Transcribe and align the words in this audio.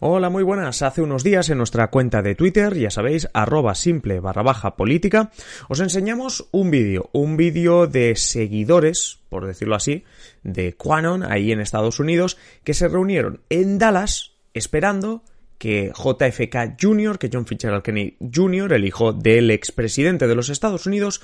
Hola, 0.00 0.30
muy 0.30 0.44
buenas. 0.44 0.82
Hace 0.82 1.02
unos 1.02 1.24
días 1.24 1.50
en 1.50 1.58
nuestra 1.58 1.90
cuenta 1.90 2.22
de 2.22 2.36
Twitter, 2.36 2.72
ya 2.78 2.88
sabéis, 2.88 3.28
arroba 3.32 3.74
simple 3.74 4.20
barra 4.20 4.44
baja 4.44 4.76
política, 4.76 5.32
os 5.68 5.80
enseñamos 5.80 6.46
un 6.52 6.70
vídeo, 6.70 7.10
un 7.12 7.36
vídeo 7.36 7.88
de 7.88 8.14
seguidores, 8.14 9.18
por 9.28 9.44
decirlo 9.44 9.74
así, 9.74 10.04
de 10.44 10.74
Quanon, 10.74 11.24
ahí 11.24 11.50
en 11.50 11.60
Estados 11.60 11.98
Unidos, 11.98 12.38
que 12.62 12.74
se 12.74 12.86
reunieron 12.86 13.40
en 13.50 13.78
Dallas 13.78 14.36
esperando 14.54 15.24
que 15.58 15.90
JFK 15.92 16.80
Jr., 16.80 17.18
que 17.18 17.30
John 17.32 17.46
Fitzgerald 17.46 17.82
Kennedy 17.82 18.16
Jr., 18.32 18.74
el 18.74 18.84
hijo 18.84 19.12
del 19.12 19.50
expresidente 19.50 20.28
de 20.28 20.36
los 20.36 20.48
Estados 20.48 20.86
Unidos, 20.86 21.22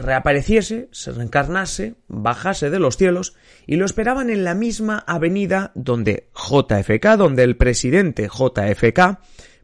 reapareciese, 0.00 0.88
se 0.90 1.12
reencarnase, 1.12 1.94
bajase 2.08 2.70
de 2.70 2.78
los 2.78 2.96
cielos 2.96 3.34
y 3.66 3.76
lo 3.76 3.84
esperaban 3.84 4.30
en 4.30 4.44
la 4.44 4.54
misma 4.54 5.04
avenida 5.06 5.72
donde 5.74 6.28
JFK, 6.34 7.16
donde 7.16 7.44
el 7.44 7.56
presidente 7.56 8.28
JFK 8.28 9.18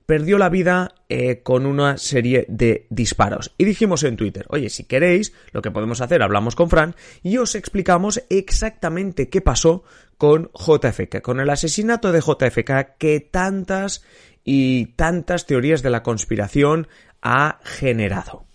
perdió 0.06 0.38
la 0.38 0.48
vida 0.48 0.94
eh, 1.08 1.42
con 1.42 1.66
una 1.66 1.98
serie 1.98 2.46
de 2.48 2.86
disparos. 2.90 3.54
Y 3.58 3.64
dijimos 3.64 4.04
en 4.04 4.16
Twitter, 4.16 4.46
oye, 4.48 4.70
si 4.70 4.84
queréis, 4.84 5.32
lo 5.52 5.62
que 5.62 5.72
podemos 5.72 6.00
hacer, 6.00 6.22
hablamos 6.22 6.54
con 6.54 6.70
Fran 6.70 6.94
y 7.22 7.38
os 7.38 7.56
explicamos 7.56 8.22
exactamente 8.30 9.28
qué 9.28 9.40
pasó 9.40 9.82
con 10.16 10.50
JFK, 10.54 11.20
con 11.22 11.40
el 11.40 11.50
asesinato 11.50 12.12
de 12.12 12.20
JFK 12.20 12.96
que 12.98 13.20
tantas 13.20 14.04
y 14.44 14.86
tantas 14.94 15.46
teorías 15.46 15.82
de 15.82 15.90
la 15.90 16.04
conspiración 16.04 16.86
ha 17.20 17.58
generado. 17.64 18.45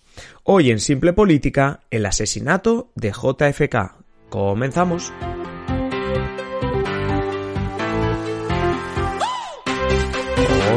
Hoy 0.44 0.70
en 0.70 0.80
Simple 0.80 1.12
Política, 1.12 1.80
el 1.90 2.06
asesinato 2.06 2.90
de 2.94 3.12
JFK. 3.12 3.94
Comenzamos. 4.28 5.12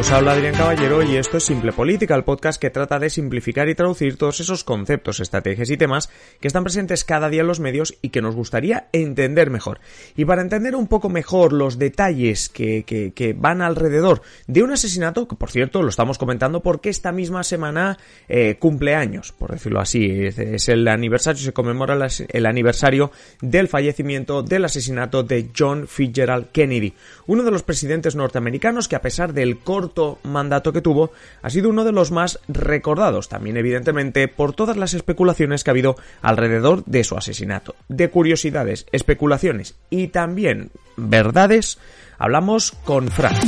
Os 0.05 0.11
habla 0.11 0.33
Adrián 0.33 0.53
Caballero 0.53 1.01
y 1.01 1.15
esto 1.15 1.37
es 1.37 1.45
Simple 1.45 1.73
Política, 1.73 2.13
el 2.13 2.23
podcast 2.23 2.61
que 2.61 2.69
trata 2.69 2.99
de 2.99 3.09
simplificar 3.09 3.67
y 3.69 3.73
traducir 3.73 4.17
todos 4.17 4.39
esos 4.39 4.63
conceptos, 4.63 5.19
estrategias 5.19 5.71
y 5.71 5.77
temas 5.77 6.11
que 6.39 6.47
están 6.47 6.63
presentes 6.63 7.03
cada 7.03 7.27
día 7.27 7.41
en 7.41 7.47
los 7.47 7.59
medios 7.59 7.97
y 8.03 8.09
que 8.09 8.21
nos 8.21 8.35
gustaría 8.35 8.87
entender 8.91 9.49
mejor. 9.49 9.79
Y 10.15 10.25
para 10.25 10.43
entender 10.43 10.75
un 10.75 10.85
poco 10.85 11.09
mejor 11.09 11.53
los 11.53 11.79
detalles 11.79 12.49
que, 12.49 13.35
van 13.35 13.63
alrededor 13.63 14.21
de 14.45 14.61
un 14.61 14.73
asesinato, 14.73 15.27
que 15.27 15.35
por 15.35 15.49
cierto 15.49 15.81
lo 15.81 15.89
estamos 15.89 16.19
comentando 16.19 16.61
porque 16.61 16.89
esta 16.89 17.11
misma 17.11 17.41
semana 17.41 17.97
eh, 18.29 18.57
cumple 18.59 18.93
años, 18.93 19.31
por 19.31 19.53
decirlo 19.53 19.79
así, 19.79 20.05
es, 20.05 20.69
el 20.69 20.87
aniversario, 20.87 21.41
se 21.41 21.51
conmemora 21.51 21.97
el 22.29 22.45
aniversario 22.45 23.09
del 23.41 23.67
fallecimiento 23.67 24.43
del 24.43 24.65
asesinato 24.65 25.23
de 25.23 25.49
John 25.57 25.87
Fitzgerald 25.87 26.51
Kennedy, 26.51 26.93
uno 27.25 27.41
de 27.41 27.49
los 27.49 27.63
presidentes 27.63 28.15
norteamericanos 28.15 28.87
que 28.87 28.97
a 28.97 29.01
pesar 29.01 29.33
del 29.33 29.57
corto 29.57 29.94
mandato 30.23 30.73
que 30.73 30.81
tuvo, 30.81 31.11
ha 31.41 31.49
sido 31.49 31.69
uno 31.69 31.83
de 31.83 31.91
los 31.91 32.11
más 32.11 32.39
recordados, 32.47 33.29
también 33.29 33.57
evidentemente 33.57 34.27
por 34.27 34.53
todas 34.53 34.77
las 34.77 34.93
especulaciones 34.93 35.63
que 35.63 35.69
ha 35.69 35.73
habido 35.73 35.95
alrededor 36.21 36.83
de 36.85 37.03
su 37.03 37.17
asesinato. 37.17 37.75
De 37.87 38.09
curiosidades, 38.09 38.85
especulaciones 38.91 39.75
y 39.89 40.07
también 40.07 40.71
verdades, 40.97 41.79
hablamos 42.17 42.71
con 42.83 43.09
Frank. 43.09 43.43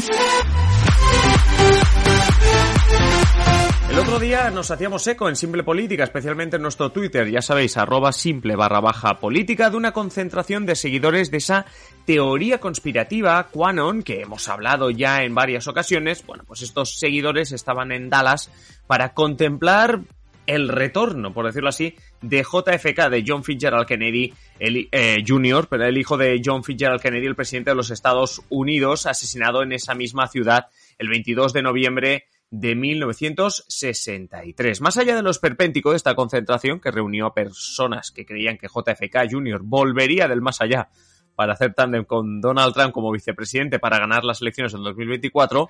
El 3.97 4.03
otro 4.03 4.19
día 4.19 4.51
nos 4.51 4.69
hacíamos 4.69 5.07
eco 5.07 5.27
en 5.27 5.35
Simple 5.35 5.63
Política, 5.63 6.03
especialmente 6.03 6.57
en 6.57 6.61
nuestro 6.61 6.91
Twitter, 6.91 7.27
ya 7.31 7.41
sabéis, 7.41 7.77
arroba 7.77 8.11
simple 8.11 8.55
barra 8.55 8.79
baja 8.79 9.19
política, 9.19 9.71
de 9.71 9.77
una 9.77 9.91
concentración 9.91 10.67
de 10.67 10.75
seguidores 10.75 11.31
de 11.31 11.37
esa 11.37 11.65
teoría 12.05 12.59
conspirativa, 12.59 13.47
Quanon, 13.51 14.03
que 14.03 14.21
hemos 14.21 14.47
hablado 14.49 14.91
ya 14.91 15.23
en 15.23 15.33
varias 15.33 15.67
ocasiones. 15.67 16.23
Bueno, 16.27 16.43
pues 16.45 16.61
estos 16.61 16.99
seguidores 16.99 17.51
estaban 17.51 17.91
en 17.91 18.11
Dallas 18.11 18.51
para 18.85 19.15
contemplar 19.15 20.01
el 20.45 20.69
retorno, 20.69 21.33
por 21.33 21.47
decirlo 21.47 21.69
así, 21.69 21.95
de 22.21 22.43
JFK, 22.43 23.09
de 23.09 23.23
John 23.27 23.43
Fitzgerald 23.43 23.87
Kennedy 23.87 24.31
el, 24.59 24.89
eh, 24.91 25.23
Jr., 25.27 25.65
pero 25.67 25.85
el 25.85 25.97
hijo 25.97 26.17
de 26.17 26.39
John 26.45 26.63
Fitzgerald 26.63 27.01
Kennedy, 27.01 27.25
el 27.25 27.35
presidente 27.35 27.71
de 27.71 27.75
los 27.75 27.89
Estados 27.89 28.43
Unidos, 28.49 29.07
asesinado 29.07 29.63
en 29.63 29.71
esa 29.71 29.95
misma 29.95 30.27
ciudad 30.27 30.67
el 30.99 31.09
22 31.09 31.51
de 31.51 31.63
noviembre 31.63 32.25
de 32.49 32.75
1963. 32.75 34.81
Más 34.81 34.97
allá 34.97 35.15
de 35.15 35.21
lo 35.21 35.29
esperpéntico 35.29 35.91
de 35.91 35.97
esta 35.97 36.15
concentración, 36.15 36.79
que 36.79 36.91
reunió 36.91 37.27
a 37.27 37.33
personas 37.33 38.11
que 38.11 38.25
creían 38.25 38.57
que 38.57 38.67
JFK 38.67 39.29
Jr. 39.29 39.61
volvería 39.63 40.27
del 40.27 40.41
más 40.41 40.61
allá 40.61 40.89
para 41.35 41.53
hacer 41.53 41.73
tándem 41.73 42.03
con 42.03 42.41
Donald 42.41 42.73
Trump 42.73 42.93
como 42.93 43.11
vicepresidente 43.11 43.79
para 43.79 43.99
ganar 43.99 44.23
las 44.23 44.41
elecciones 44.41 44.73
en 44.73 44.83
2024, 44.83 45.69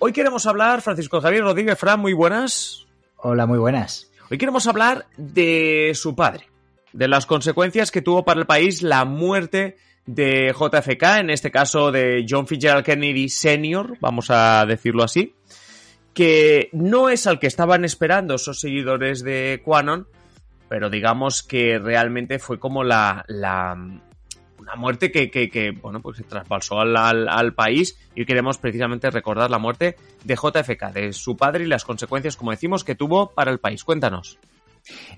hoy 0.00 0.12
queremos 0.12 0.44
hablar, 0.46 0.82
Francisco 0.82 1.20
Javier 1.20 1.44
Rodríguez 1.44 1.78
Fran, 1.78 1.98
muy 1.98 2.12
buenas. 2.12 2.86
Hola, 3.16 3.46
muy 3.46 3.58
buenas. 3.58 4.10
Hoy 4.30 4.36
queremos 4.36 4.66
hablar 4.66 5.06
de 5.16 5.92
su 5.94 6.14
padre, 6.14 6.50
de 6.92 7.08
las 7.08 7.24
consecuencias 7.24 7.90
que 7.90 8.02
tuvo 8.02 8.24
para 8.24 8.40
el 8.40 8.46
país 8.46 8.82
la 8.82 9.06
muerte 9.06 9.78
de 10.04 10.52
JFK, 10.52 11.20
en 11.20 11.30
este 11.30 11.50
caso 11.50 11.90
de 11.90 12.26
John 12.28 12.46
Fitzgerald 12.46 12.84
Kennedy 12.84 13.28
Sr., 13.28 13.96
vamos 14.00 14.30
a 14.30 14.64
decirlo 14.66 15.02
así, 15.02 15.34
que 16.16 16.70
no 16.72 17.10
es 17.10 17.26
al 17.26 17.38
que 17.38 17.46
estaban 17.46 17.84
esperando 17.84 18.36
esos 18.36 18.58
seguidores 18.58 19.22
de 19.22 19.60
Quanon, 19.62 20.08
pero 20.66 20.88
digamos 20.88 21.42
que 21.42 21.78
realmente 21.78 22.38
fue 22.38 22.58
como 22.58 22.82
la, 22.84 23.22
la 23.28 23.74
una 24.58 24.76
muerte 24.76 25.12
que, 25.12 25.30
que, 25.30 25.70
bueno, 25.72 26.00
pues 26.00 26.16
se 26.16 26.22
trasbalsó 26.22 26.80
al, 26.80 26.96
al, 26.96 27.52
país 27.52 27.98
y 28.14 28.24
queremos 28.24 28.56
precisamente 28.56 29.10
recordar 29.10 29.50
la 29.50 29.58
muerte 29.58 29.96
de 30.24 30.34
JFK, 30.36 30.90
de 30.90 31.12
su 31.12 31.36
padre 31.36 31.64
y 31.64 31.68
las 31.68 31.84
consecuencias, 31.84 32.34
como 32.34 32.50
decimos, 32.50 32.82
que 32.82 32.94
tuvo 32.94 33.32
para 33.32 33.50
el 33.50 33.58
país. 33.58 33.84
Cuéntanos. 33.84 34.38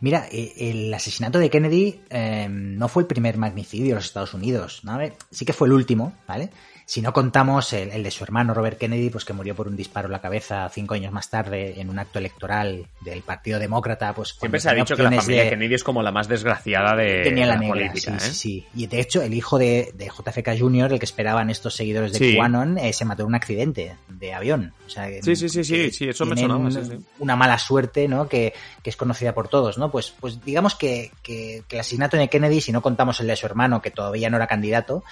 Mira, 0.00 0.26
eh, 0.32 0.52
el 0.56 0.92
asesinato 0.92 1.38
de 1.38 1.48
Kennedy 1.48 2.00
eh, 2.10 2.48
no 2.50 2.88
fue 2.88 3.04
el 3.04 3.06
primer 3.06 3.38
magnicidio 3.38 3.90
de 3.90 3.94
los 3.94 4.06
Estados 4.06 4.34
Unidos. 4.34 4.82
Sí 5.30 5.44
que 5.44 5.52
fue 5.52 5.68
el 5.68 5.74
último, 5.74 6.12
¿vale? 6.26 6.50
Si 6.88 7.02
no 7.02 7.12
contamos 7.12 7.74
el, 7.74 8.02
de 8.02 8.10
su 8.10 8.24
hermano 8.24 8.54
Robert 8.54 8.78
Kennedy, 8.78 9.10
pues 9.10 9.26
que 9.26 9.34
murió 9.34 9.54
por 9.54 9.68
un 9.68 9.76
disparo 9.76 10.06
en 10.06 10.12
la 10.12 10.22
cabeza 10.22 10.66
cinco 10.70 10.94
años 10.94 11.12
más 11.12 11.28
tarde 11.28 11.78
en 11.82 11.90
un 11.90 11.98
acto 11.98 12.18
electoral 12.18 12.86
del 13.02 13.20
Partido 13.20 13.58
Demócrata, 13.58 14.14
pues 14.14 14.30
siempre 14.30 14.58
se 14.58 14.70
ha 14.70 14.72
dicho 14.72 14.96
que 14.96 15.02
la 15.02 15.12
familia 15.12 15.50
Kennedy 15.50 15.74
es 15.74 15.84
como 15.84 16.02
la 16.02 16.12
más 16.12 16.28
desgraciada 16.28 16.96
de, 16.96 17.24
tenía 17.24 17.44
la, 17.44 17.60
política. 17.60 18.18
Sí, 18.18 18.26
¿eh? 18.26 18.30
sí, 18.30 18.34
sí, 18.34 18.66
Y 18.74 18.86
de 18.86 19.00
hecho, 19.00 19.20
el 19.20 19.34
hijo 19.34 19.58
de, 19.58 19.92
JFK 19.98 20.58
Jr., 20.58 20.94
el 20.94 20.98
que 20.98 21.04
esperaban 21.04 21.50
estos 21.50 21.74
seguidores 21.74 22.10
de 22.14 22.20
sí. 22.20 22.38
eh, 22.38 22.92
se 22.94 23.04
mató 23.04 23.24
en 23.24 23.28
un 23.28 23.34
accidente 23.34 23.94
de 24.08 24.32
avión. 24.32 24.72
O 24.86 24.88
sea, 24.88 25.08
sí, 25.20 25.36
sí, 25.36 25.50
sí, 25.50 25.64
sí, 25.64 25.90
sí, 25.90 26.08
eso 26.08 26.24
me 26.24 26.38
sonaba. 26.38 26.70
Una 27.18 27.36
mala 27.36 27.58
suerte, 27.58 28.08
¿no? 28.08 28.30
Que, 28.30 28.54
que, 28.82 28.88
es 28.88 28.96
conocida 28.96 29.34
por 29.34 29.48
todos, 29.48 29.76
¿no? 29.76 29.90
Pues, 29.90 30.14
pues 30.18 30.42
digamos 30.42 30.74
que, 30.74 31.10
que, 31.22 31.64
que 31.68 31.76
el 31.76 31.80
asesinato 31.80 32.16
de 32.16 32.28
Kennedy, 32.28 32.62
si 32.62 32.72
no 32.72 32.80
contamos 32.80 33.20
el 33.20 33.26
de 33.26 33.36
su 33.36 33.44
hermano, 33.44 33.82
que 33.82 33.90
todavía 33.90 34.30
no 34.30 34.38
era 34.38 34.46
candidato, 34.46 35.04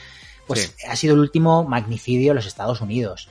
pues 0.46 0.74
ha 0.88 0.96
sido 0.96 1.14
el 1.14 1.20
último 1.20 1.64
magnicidio 1.64 2.32
en 2.32 2.36
los 2.36 2.46
Estados 2.46 2.80
Unidos. 2.80 3.28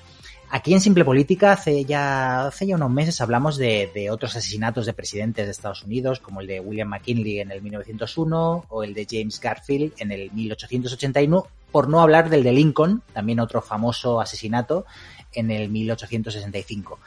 Aquí 0.50 0.74
en 0.74 0.80
Simple 0.80 1.04
Política 1.04 1.54
hace 1.54 1.86
ya, 1.86 2.48
hace 2.48 2.68
ya 2.68 2.76
unos 2.76 2.92
meses 2.92 3.20
hablamos 3.20 3.58
de, 3.58 3.90
de, 3.94 4.12
otros 4.12 4.36
asesinatos 4.36 4.86
de 4.86 4.94
presidentes 4.94 5.46
de 5.46 5.52
Estados 5.52 5.84
Unidos, 5.84 6.20
como 6.20 6.40
el 6.42 6.48
de 6.48 6.60
William 6.60 6.88
McKinley 6.88 7.40
en 7.40 7.52
el 7.52 7.62
1901 7.62 8.66
o 8.70 8.84
el 8.84 8.94
de 8.94 9.08
James 9.10 9.40
Garfield 9.40 9.94
en 9.98 10.12
el 10.12 10.32
1881, 10.32 11.48
por 11.72 11.90
no 11.90 12.00
hablar 12.00 12.30
del 12.30 12.44
de 12.44 12.54
Lincoln, 12.54 13.02
también 13.12 13.40
otro 13.40 13.62
famoso 13.62 14.22
asesinato 14.22 14.86
en 15.34 15.52
el 15.52 15.70
1865. 15.70 17.00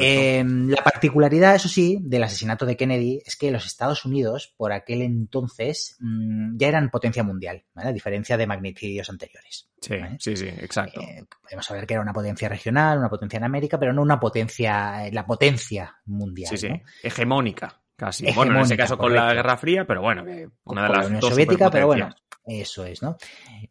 Eh, 0.00 0.44
la 0.44 0.82
particularidad, 0.82 1.54
eso 1.54 1.68
sí, 1.68 1.98
del 2.00 2.22
asesinato 2.22 2.66
de 2.66 2.76
Kennedy 2.76 3.22
es 3.24 3.36
que 3.36 3.50
los 3.50 3.66
Estados 3.66 4.04
Unidos, 4.04 4.54
por 4.56 4.72
aquel 4.72 5.02
entonces, 5.02 5.96
mmm, 6.00 6.56
ya 6.56 6.68
eran 6.68 6.90
potencia 6.90 7.22
mundial, 7.22 7.64
¿vale? 7.74 7.90
a 7.90 7.92
diferencia 7.92 8.36
de 8.36 8.46
magnicidios 8.46 9.08
anteriores. 9.10 9.68
Sí, 9.80 9.96
¿vale? 9.96 10.16
sí, 10.18 10.36
sí, 10.36 10.48
exacto. 10.48 11.00
Eh, 11.00 11.24
podemos 11.42 11.64
saber 11.64 11.86
que 11.86 11.94
era 11.94 12.02
una 12.02 12.12
potencia 12.12 12.48
regional, 12.48 12.98
una 12.98 13.08
potencia 13.08 13.38
en 13.38 13.44
América, 13.44 13.78
pero 13.78 13.92
no 13.92 14.02
una 14.02 14.20
potencia, 14.20 15.10
la 15.10 15.26
potencia 15.26 15.96
mundial. 16.06 16.50
Sí, 16.50 16.56
sí, 16.56 16.82
hegemónica. 17.02 17.80
Casi. 17.96 18.24
Hegemónica, 18.24 18.52
bueno, 18.52 18.58
en 18.60 18.64
ese 18.64 18.76
caso 18.76 18.96
con 18.96 19.14
la 19.14 19.34
Guerra 19.34 19.56
Fría, 19.58 19.86
pero 19.86 20.00
bueno, 20.00 20.22
una 20.64 20.82
de 20.82 20.88
las 20.88 20.98
la 20.98 21.06
Unión 21.06 21.20
dos 21.20 21.30
Soviética, 21.30 21.70
pero 21.70 21.86
bueno, 21.86 22.14
eso 22.50 22.84
es, 22.84 23.02
¿no? 23.02 23.16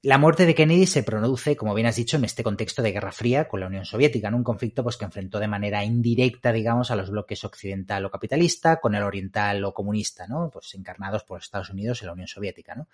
La 0.02 0.18
muerte 0.18 0.46
de 0.46 0.56
Kennedy 0.56 0.88
se 0.88 1.04
produce, 1.04 1.56
como 1.56 1.74
bien 1.74 1.88
has 1.88 1.98
dicho, 1.98 2.18
en 2.18 2.24
este 2.24 2.44
contexto 2.44 2.81
de 2.81 2.92
Guerra 2.92 3.12
Fría 3.12 3.48
con 3.48 3.60
la 3.60 3.68
Unión 3.68 3.86
Soviética, 3.86 4.30
en 4.30 4.36
un 4.36 4.44
conflicto 4.44 4.84
pues, 4.84 4.96
que 4.96 5.06
enfrentó 5.06 5.40
de 5.40 5.48
manera 5.48 5.84
indirecta, 5.84 6.52
digamos, 6.52 6.92
a 6.92 6.96
los 6.96 7.10
bloques 7.10 7.44
occidental 7.44 8.06
o 8.06 8.12
capitalista 8.12 8.80
con 8.80 8.96
el 8.96 9.04
oriental 9.04 9.64
o 9.66 9.74
comunista, 9.74 10.28
¿no? 10.28 10.50
Pues 10.52 10.74
encarnados 10.76 11.24
por 11.24 11.42
Estados 11.42 11.70
Unidos 11.70 12.02
y 12.02 12.06
la 12.06 12.14
Unión 12.14 12.28
Soviética, 12.28 12.76
¿no? 12.76 12.88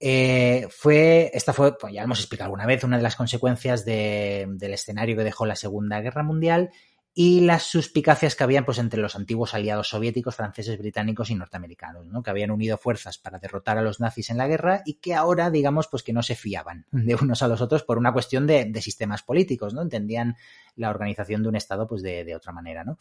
Eh, 0.00 0.66
fue, 0.70 1.30
esta 1.32 1.52
fue, 1.52 1.78
pues 1.78 1.92
ya 1.92 2.02
hemos 2.02 2.18
explicado 2.18 2.46
alguna 2.46 2.66
vez, 2.66 2.84
una 2.84 2.96
de 2.96 3.02
las 3.02 3.16
consecuencias 3.16 3.84
de, 3.84 4.46
del 4.48 4.74
escenario 4.74 5.16
que 5.16 5.24
dejó 5.24 5.46
la 5.46 5.56
Segunda 5.56 6.00
Guerra 6.00 6.22
Mundial 6.22 6.70
y 7.16 7.42
las 7.42 7.62
suspicacias 7.62 8.34
que 8.34 8.42
habían 8.42 8.64
pues 8.64 8.78
entre 8.78 9.00
los 9.00 9.14
antiguos 9.14 9.54
aliados 9.54 9.88
soviéticos, 9.88 10.34
franceses, 10.34 10.76
británicos 10.78 11.30
y 11.30 11.36
norteamericanos, 11.36 12.06
¿no? 12.06 12.24
que 12.24 12.30
habían 12.30 12.50
unido 12.50 12.76
fuerzas 12.76 13.18
para 13.18 13.38
derrotar 13.38 13.78
a 13.78 13.82
los 13.82 14.00
nazis 14.00 14.30
en 14.30 14.36
la 14.36 14.48
guerra 14.48 14.82
y 14.84 14.94
que 14.94 15.14
ahora, 15.14 15.50
digamos, 15.50 15.86
pues 15.86 16.02
que 16.02 16.12
no 16.12 16.24
se 16.24 16.34
fiaban 16.34 16.86
de 16.90 17.14
unos 17.14 17.42
a 17.42 17.48
los 17.48 17.60
otros 17.60 17.84
por 17.84 17.98
una 17.98 18.12
cuestión 18.12 18.48
de, 18.48 18.64
de 18.64 18.82
sistemas 18.82 19.22
políticos, 19.22 19.74
¿no? 19.74 19.82
Entendían 19.82 20.36
la 20.74 20.90
organización 20.90 21.44
de 21.44 21.48
un 21.50 21.56
Estado 21.56 21.86
pues 21.86 22.02
de, 22.02 22.24
de 22.24 22.34
otra 22.34 22.52
manera, 22.52 22.82
¿no? 22.82 22.98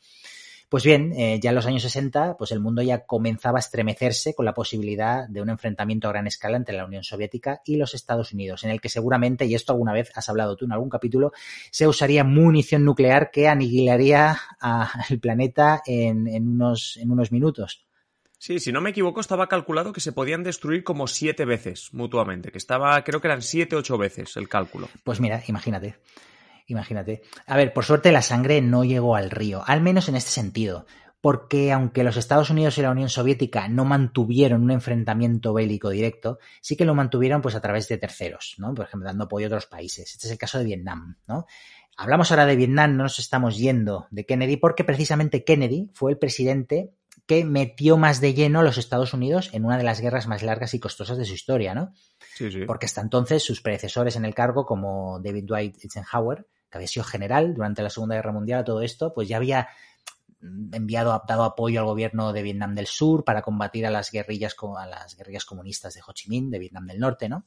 Pues 0.70 0.84
bien, 0.84 1.14
eh, 1.14 1.40
ya 1.42 1.50
en 1.52 1.56
los 1.56 1.66
años 1.66 1.84
60, 1.84 2.36
pues 2.38 2.52
el 2.52 2.60
mundo 2.60 2.82
ya 2.82 3.06
comenzaba 3.06 3.58
a 3.58 3.60
estremecerse 3.60 4.34
con 4.34 4.46
la 4.46 4.54
posibilidad 4.54 5.28
de 5.28 5.42
un 5.42 5.50
enfrentamiento 5.50 6.08
a 6.08 6.12
gran 6.12 6.28
escala 6.28 6.58
entre 6.58 6.76
la 6.76 6.86
Unión 6.86 7.04
Soviética 7.04 7.62
y 7.66 7.76
los 7.78 7.94
Estados 7.94 8.34
Unidos, 8.34 8.64
en 8.64 8.72
el 8.72 8.82
que 8.82 8.90
seguramente, 8.90 9.46
y 9.46 9.56
esto 9.56 9.74
alguna 9.74 9.94
vez 9.94 10.12
has 10.16 10.30
hablado 10.30 10.56
tú 10.56 10.66
en 10.66 10.72
algún 10.72 10.90
capítulo, 10.90 11.32
se 11.72 11.88
usaría 11.88 12.24
munición 12.24 12.86
nuclear 12.86 13.30
que 13.32 13.48
aniquilaría 13.48 14.40
al 14.60 15.20
planeta 15.22 15.82
en, 15.86 16.28
en, 16.28 16.48
unos, 16.48 16.98
en 16.98 17.12
unos 17.12 17.32
minutos. 17.32 17.86
Sí, 18.38 18.60
si 18.60 18.74
no 18.74 18.82
me 18.82 18.90
equivoco, 18.90 19.22
estaba 19.22 19.48
calculado 19.48 19.94
que 19.94 20.02
se 20.02 20.12
podían 20.12 20.44
destruir 20.44 20.84
como 20.84 21.08
siete 21.08 21.46
veces 21.46 21.94
mutuamente, 21.94 22.52
que 22.52 22.58
estaba, 22.58 23.02
creo 23.06 23.22
que 23.22 23.28
eran 23.28 23.42
siete, 23.42 23.78
ocho 23.78 23.98
veces 23.98 24.36
el 24.36 24.50
cálculo. 24.50 24.90
Pues 25.06 25.22
mira, 25.22 25.42
imagínate. 25.48 25.96
Imagínate. 26.68 27.22
A 27.46 27.58
ver, 27.58 27.74
por 27.74 27.86
suerte 27.86 28.12
la 28.12 28.22
sangre 28.22 28.62
no 28.62 28.84
llegó 28.84 29.16
al 29.16 29.30
río, 29.30 29.64
al 29.66 29.82
menos 29.82 30.08
en 30.10 30.16
este 30.16 30.32
sentido, 30.32 30.86
porque 31.22 31.72
aunque 31.72 32.04
los 32.04 32.18
Estados 32.18 32.50
Unidos 32.50 32.78
y 32.78 32.82
la 32.82 32.92
Unión 32.92 33.10
Soviética 33.10 33.68
no 33.68 33.86
mantuvieron 33.86 34.64
un 34.64 34.72
enfrentamiento 34.72 35.54
bélico 35.54 35.90
directo, 35.90 36.40
sí 36.62 36.76
que 36.76 36.86
lo 36.86 36.96
mantuvieron 36.96 37.42
pues 37.42 37.56
a 37.56 37.62
través 37.62 37.88
de 37.88 37.98
terceros, 37.98 38.56
¿no? 38.58 38.74
Por 38.74 38.86
ejemplo, 38.86 39.08
dando 39.08 39.26
apoyo 39.26 39.46
a 39.46 39.48
otros 39.48 39.66
países. 39.66 40.12
Este 40.12 40.28
es 40.28 40.32
el 40.32 40.38
caso 40.38 40.58
de 40.58 40.66
Vietnam, 40.66 41.18
¿no? 41.28 41.46
Hablamos 41.96 42.32
ahora 42.32 42.46
de 42.46 42.56
Vietnam, 42.56 42.98
no 42.98 43.04
nos 43.04 43.20
estamos 43.20 43.58
yendo 43.58 44.08
de 44.10 44.26
Kennedy, 44.26 44.58
porque 44.58 44.84
precisamente 44.84 45.44
Kennedy 45.44 45.92
fue 45.94 46.12
el 46.12 46.18
presidente 46.18 46.92
que 47.26 47.46
metió 47.46 47.98
más 47.98 48.20
de 48.20 48.34
lleno 48.34 48.60
a 48.60 48.64
los 48.64 48.78
Estados 48.78 49.14
Unidos 49.14 49.50
en 49.54 49.66
una 49.66 49.78
de 49.78 49.84
las 49.84 50.02
guerras 50.02 50.28
más 50.28 50.44
largas 50.44 50.74
y 50.74 50.80
costosas 50.80 51.18
de 51.18 51.26
su 51.26 51.34
historia, 51.34 51.74
¿no? 51.74 51.94
Sí, 52.36 52.52
sí. 52.52 52.66
Porque 52.66 52.86
hasta 52.86 53.02
entonces 53.02 53.44
sus 53.44 53.62
predecesores 53.62 54.16
en 54.16 54.26
el 54.26 54.36
cargo, 54.36 54.66
como 54.66 55.20
David 55.22 55.46
Dwight 55.46 55.78
Eisenhower, 55.84 56.46
que 56.70 56.78
había 56.78 56.88
sido 56.88 57.06
general 57.06 57.54
durante 57.54 57.82
la 57.82 57.90
Segunda 57.90 58.16
Guerra 58.16 58.34
Mundial 58.34 58.60
a 58.60 58.64
todo 58.66 58.82
esto, 58.82 59.14
pues 59.14 59.28
ya 59.28 59.38
había 59.38 59.70
enviado, 60.42 61.22
dado 61.28 61.44
apoyo 61.44 61.80
al 61.80 61.86
gobierno 61.86 62.34
de 62.34 62.42
Vietnam 62.42 62.76
del 62.76 62.88
Sur 62.88 63.24
para 63.24 63.42
combatir 63.42 63.86
a 63.86 63.92
las 63.92 64.12
guerrillas, 64.12 64.56
a 64.78 64.86
las 64.86 65.16
guerrillas 65.16 65.46
comunistas 65.46 65.94
de 65.94 66.02
Ho 66.06 66.12
Chi 66.14 66.30
Minh, 66.30 66.50
de 66.50 66.60
Vietnam 66.60 66.86
del 66.86 67.00
Norte, 67.00 67.30
¿no? 67.30 67.46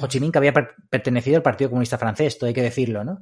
Ho 0.00 0.06
Chi 0.06 0.20
Minh 0.20 0.32
que 0.32 0.38
había 0.38 0.52
pertenecido 0.52 1.36
al 1.36 1.42
Partido 1.42 1.70
Comunista 1.70 1.98
Francés, 1.98 2.34
esto 2.34 2.46
hay 2.46 2.54
que 2.54 2.62
decirlo, 2.62 3.04
¿no? 3.04 3.20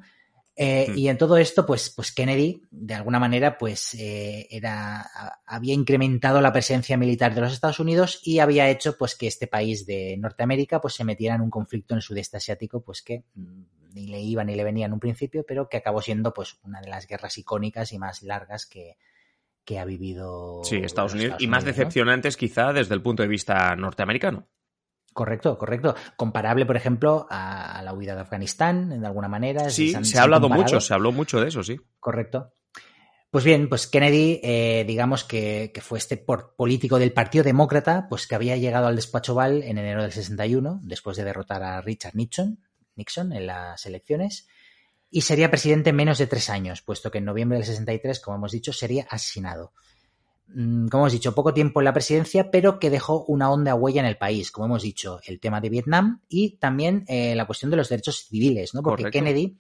Eh, 0.58 0.86
mm. 0.88 0.98
Y 0.98 1.08
en 1.08 1.18
todo 1.18 1.36
esto, 1.36 1.66
pues, 1.66 1.90
pues 1.90 2.12
Kennedy, 2.12 2.62
de 2.70 2.94
alguna 2.94 3.18
manera, 3.18 3.58
pues 3.58 3.94
eh, 3.94 4.48
era, 4.50 5.06
había 5.44 5.74
incrementado 5.74 6.40
la 6.40 6.52
presencia 6.52 6.96
militar 6.96 7.34
de 7.34 7.42
los 7.42 7.52
Estados 7.52 7.78
Unidos 7.78 8.20
y 8.24 8.38
había 8.38 8.70
hecho, 8.70 8.96
pues, 8.96 9.14
que 9.14 9.26
este 9.26 9.46
país 9.46 9.84
de 9.84 10.16
Norteamérica, 10.16 10.80
pues, 10.80 10.94
se 10.94 11.04
metiera 11.04 11.34
en 11.34 11.42
un 11.42 11.50
conflicto 11.50 11.92
en 11.92 11.98
el 11.98 12.02
sudeste 12.02 12.38
asiático, 12.38 12.80
pues, 12.80 13.02
que 13.02 13.24
mm, 13.34 13.62
ni 13.96 14.06
le 14.06 14.20
iba 14.20 14.44
ni 14.44 14.54
le 14.54 14.64
venía 14.64 14.86
en 14.86 14.92
un 14.92 15.00
principio, 15.00 15.44
pero 15.46 15.68
que 15.68 15.78
acabó 15.78 16.00
siendo 16.02 16.32
pues 16.32 16.58
una 16.64 16.80
de 16.80 16.88
las 16.88 17.06
guerras 17.06 17.38
icónicas 17.38 17.92
y 17.92 17.98
más 17.98 18.22
largas 18.22 18.66
que, 18.66 18.96
que 19.64 19.78
ha 19.78 19.84
vivido. 19.84 20.60
Sí, 20.64 20.76
Estados 20.76 21.14
Unidos, 21.14 21.32
Estados 21.32 21.42
y 21.42 21.46
más 21.48 21.62
Unidos, 21.64 21.76
decepcionantes 21.76 22.36
¿no? 22.36 22.38
quizá 22.38 22.72
desde 22.72 22.94
el 22.94 23.02
punto 23.02 23.22
de 23.22 23.28
vista 23.28 23.74
norteamericano. 23.74 24.46
Correcto, 25.16 25.56
correcto. 25.56 25.94
Comparable, 26.14 26.66
por 26.66 26.76
ejemplo, 26.76 27.26
a, 27.30 27.80
la 27.82 27.94
huida 27.94 28.14
de 28.14 28.20
Afganistán, 28.20 29.00
de 29.00 29.06
alguna 29.06 29.28
manera. 29.28 29.70
Sí, 29.70 29.92
se, 29.92 29.96
han, 29.96 30.04
se 30.04 30.18
ha 30.18 30.24
hablado 30.24 30.42
comparado. 30.42 30.74
mucho, 30.74 30.80
se 30.82 30.92
habló 30.92 31.10
mucho 31.10 31.40
de 31.40 31.48
eso, 31.48 31.62
sí. 31.62 31.80
Correcto. 31.98 32.52
Pues 33.30 33.42
bien, 33.42 33.70
pues 33.70 33.86
Kennedy, 33.86 34.40
eh, 34.42 34.84
digamos 34.86 35.24
que, 35.24 35.70
que, 35.72 35.80
fue 35.80 35.96
este 35.96 36.18
político 36.18 36.98
del 36.98 37.14
Partido 37.14 37.44
Demócrata, 37.44 38.08
pues 38.10 38.26
que 38.26 38.34
había 38.34 38.58
llegado 38.58 38.88
al 38.88 38.96
despacho 38.96 39.32
Oval 39.32 39.62
en 39.62 39.78
enero 39.78 40.02
del 40.02 40.12
61, 40.12 40.80
después 40.82 41.16
de 41.16 41.24
derrotar 41.24 41.62
a 41.62 41.80
Richard 41.80 42.14
Nixon, 42.14 42.60
Nixon 42.94 43.32
en 43.32 43.46
las 43.46 43.86
elecciones 43.86 44.48
y 45.08 45.22
sería 45.22 45.50
presidente 45.50 45.94
menos 45.94 46.18
de 46.18 46.26
tres 46.26 46.50
años, 46.50 46.82
puesto 46.82 47.10
que 47.10 47.18
en 47.18 47.24
noviembre 47.24 47.56
del 47.56 47.66
63, 47.66 48.20
como 48.20 48.36
hemos 48.36 48.52
dicho, 48.52 48.74
sería 48.74 49.06
asesinado. 49.08 49.72
Mm, 50.48 50.88
como 50.88 51.04
hemos 51.04 51.12
dicho, 51.12 51.34
poco 51.34 51.52
tiempo 51.52 51.81
en 51.81 51.84
la 51.84 51.93
presidencia, 51.93 52.50
pero 52.50 52.78
que 52.78 52.90
dejó 52.90 53.25
una 53.25 53.50
honda 53.50 53.75
huella 53.75 54.00
en 54.00 54.06
el 54.06 54.16
país. 54.16 54.50
Como 54.52 54.66
hemos 54.66 54.82
dicho, 54.82 55.20
el 55.26 55.40
tema 55.40 55.60
de 55.60 55.70
Vietnam 55.70 56.22
y 56.28 56.56
también 56.58 57.04
eh, 57.08 57.34
la 57.34 57.46
cuestión 57.46 57.70
de 57.70 57.76
los 57.76 57.88
derechos 57.88 58.26
civiles, 58.28 58.75
¿no? 58.75 58.82
Porque 58.82 59.04
Correcto. 59.04 59.19
Kennedy, 59.19 59.58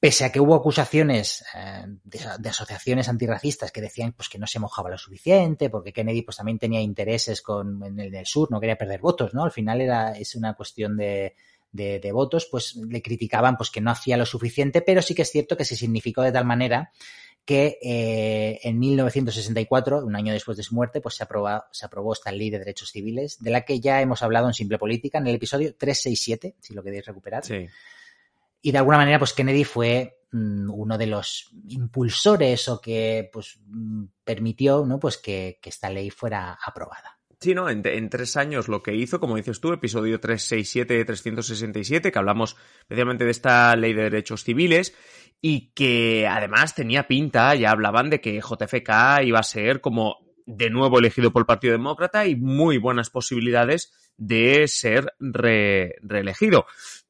pese 0.00 0.24
a 0.24 0.32
que 0.32 0.40
hubo 0.40 0.54
acusaciones 0.54 1.44
eh, 1.54 1.84
de, 2.04 2.20
de, 2.38 2.48
asociaciones 2.48 3.08
antirracistas 3.08 3.70
que 3.70 3.82
decían 3.82 4.12
pues, 4.12 4.28
que 4.28 4.38
no 4.38 4.46
se 4.46 4.58
mojaba 4.58 4.90
lo 4.90 4.98
suficiente, 4.98 5.68
porque 5.68 5.92
Kennedy 5.92 6.22
pues, 6.22 6.38
también 6.38 6.58
tenía 6.58 6.80
intereses 6.80 7.42
con, 7.42 7.84
en 7.84 8.00
el 8.00 8.10
del 8.10 8.26
sur, 8.26 8.50
no 8.50 8.58
quería 8.58 8.78
perder 8.78 9.00
votos, 9.00 9.34
¿no? 9.34 9.44
Al 9.44 9.52
final 9.52 9.82
era, 9.82 10.12
es 10.12 10.34
una 10.34 10.54
cuestión 10.54 10.96
de, 10.96 11.34
de, 11.72 12.00
de, 12.00 12.12
votos, 12.12 12.48
pues 12.50 12.74
le 12.74 13.02
criticaban 13.02 13.58
pues 13.58 13.70
que 13.70 13.82
no 13.82 13.90
hacía 13.90 14.16
lo 14.16 14.24
suficiente, 14.24 14.80
pero 14.80 15.02
sí 15.02 15.14
que 15.14 15.22
es 15.22 15.30
cierto 15.30 15.58
que 15.58 15.66
se 15.66 15.76
significó 15.76 16.22
de 16.22 16.32
tal 16.32 16.46
manera 16.46 16.90
que 17.46 17.78
eh, 17.80 18.58
en 18.64 18.78
1964, 18.78 20.04
un 20.04 20.16
año 20.16 20.32
después 20.32 20.56
de 20.56 20.64
su 20.64 20.74
muerte, 20.74 21.00
pues 21.00 21.14
se, 21.14 21.22
aproba, 21.22 21.68
se 21.70 21.86
aprobó 21.86 22.12
esta 22.12 22.32
ley 22.32 22.50
de 22.50 22.58
derechos 22.58 22.90
civiles, 22.90 23.40
de 23.40 23.50
la 23.50 23.64
que 23.64 23.78
ya 23.80 24.02
hemos 24.02 24.22
hablado 24.24 24.48
en 24.48 24.52
Simple 24.52 24.78
Política, 24.78 25.18
en 25.18 25.28
el 25.28 25.36
episodio 25.36 25.74
367, 25.76 26.56
si 26.60 26.74
lo 26.74 26.82
queréis 26.82 27.06
recuperar. 27.06 27.44
Sí. 27.44 27.68
Y 28.62 28.72
de 28.72 28.78
alguna 28.78 28.98
manera, 28.98 29.20
pues 29.20 29.32
Kennedy 29.32 29.62
fue 29.62 30.18
mmm, 30.32 30.68
uno 30.72 30.98
de 30.98 31.06
los 31.06 31.52
impulsores 31.68 32.68
o 32.68 32.80
que 32.80 33.30
pues 33.32 33.60
mmm, 33.64 34.06
permitió 34.24 34.84
¿no? 34.84 34.98
pues 34.98 35.16
que, 35.16 35.60
que 35.62 35.70
esta 35.70 35.88
ley 35.88 36.10
fuera 36.10 36.58
aprobada. 36.60 37.16
Sí, 37.38 37.54
¿no? 37.54 37.68
En, 37.68 37.86
en, 37.86 38.08
tres 38.08 38.36
años 38.36 38.66
lo 38.66 38.82
que 38.82 38.94
hizo, 38.94 39.20
como 39.20 39.36
dices 39.36 39.60
tú, 39.60 39.72
episodio 39.72 40.18
367, 40.18 41.04
367, 41.04 42.10
que 42.10 42.18
hablamos 42.18 42.56
especialmente 42.80 43.24
de 43.24 43.30
esta 43.30 43.76
ley 43.76 43.92
de 43.92 44.04
derechos 44.04 44.42
civiles 44.42 44.94
y 45.40 45.72
que 45.72 46.26
además 46.26 46.74
tenía 46.74 47.06
pinta, 47.06 47.54
ya 47.54 47.70
hablaban 47.70 48.10
de 48.10 48.20
que 48.20 48.40
JFK 48.40 49.22
iba 49.24 49.38
a 49.38 49.44
ser 49.44 49.80
como 49.80 50.16
de 50.46 50.70
nuevo 50.70 50.98
elegido 50.98 51.32
por 51.32 51.42
el 51.42 51.46
Partido 51.46 51.72
Demócrata 51.72 52.26
y 52.26 52.36
muy 52.36 52.78
buenas 52.78 53.10
posibilidades 53.10 53.92
de 54.16 54.66
ser 54.68 55.14
re, 55.18 55.96
reelegido. 56.02 56.66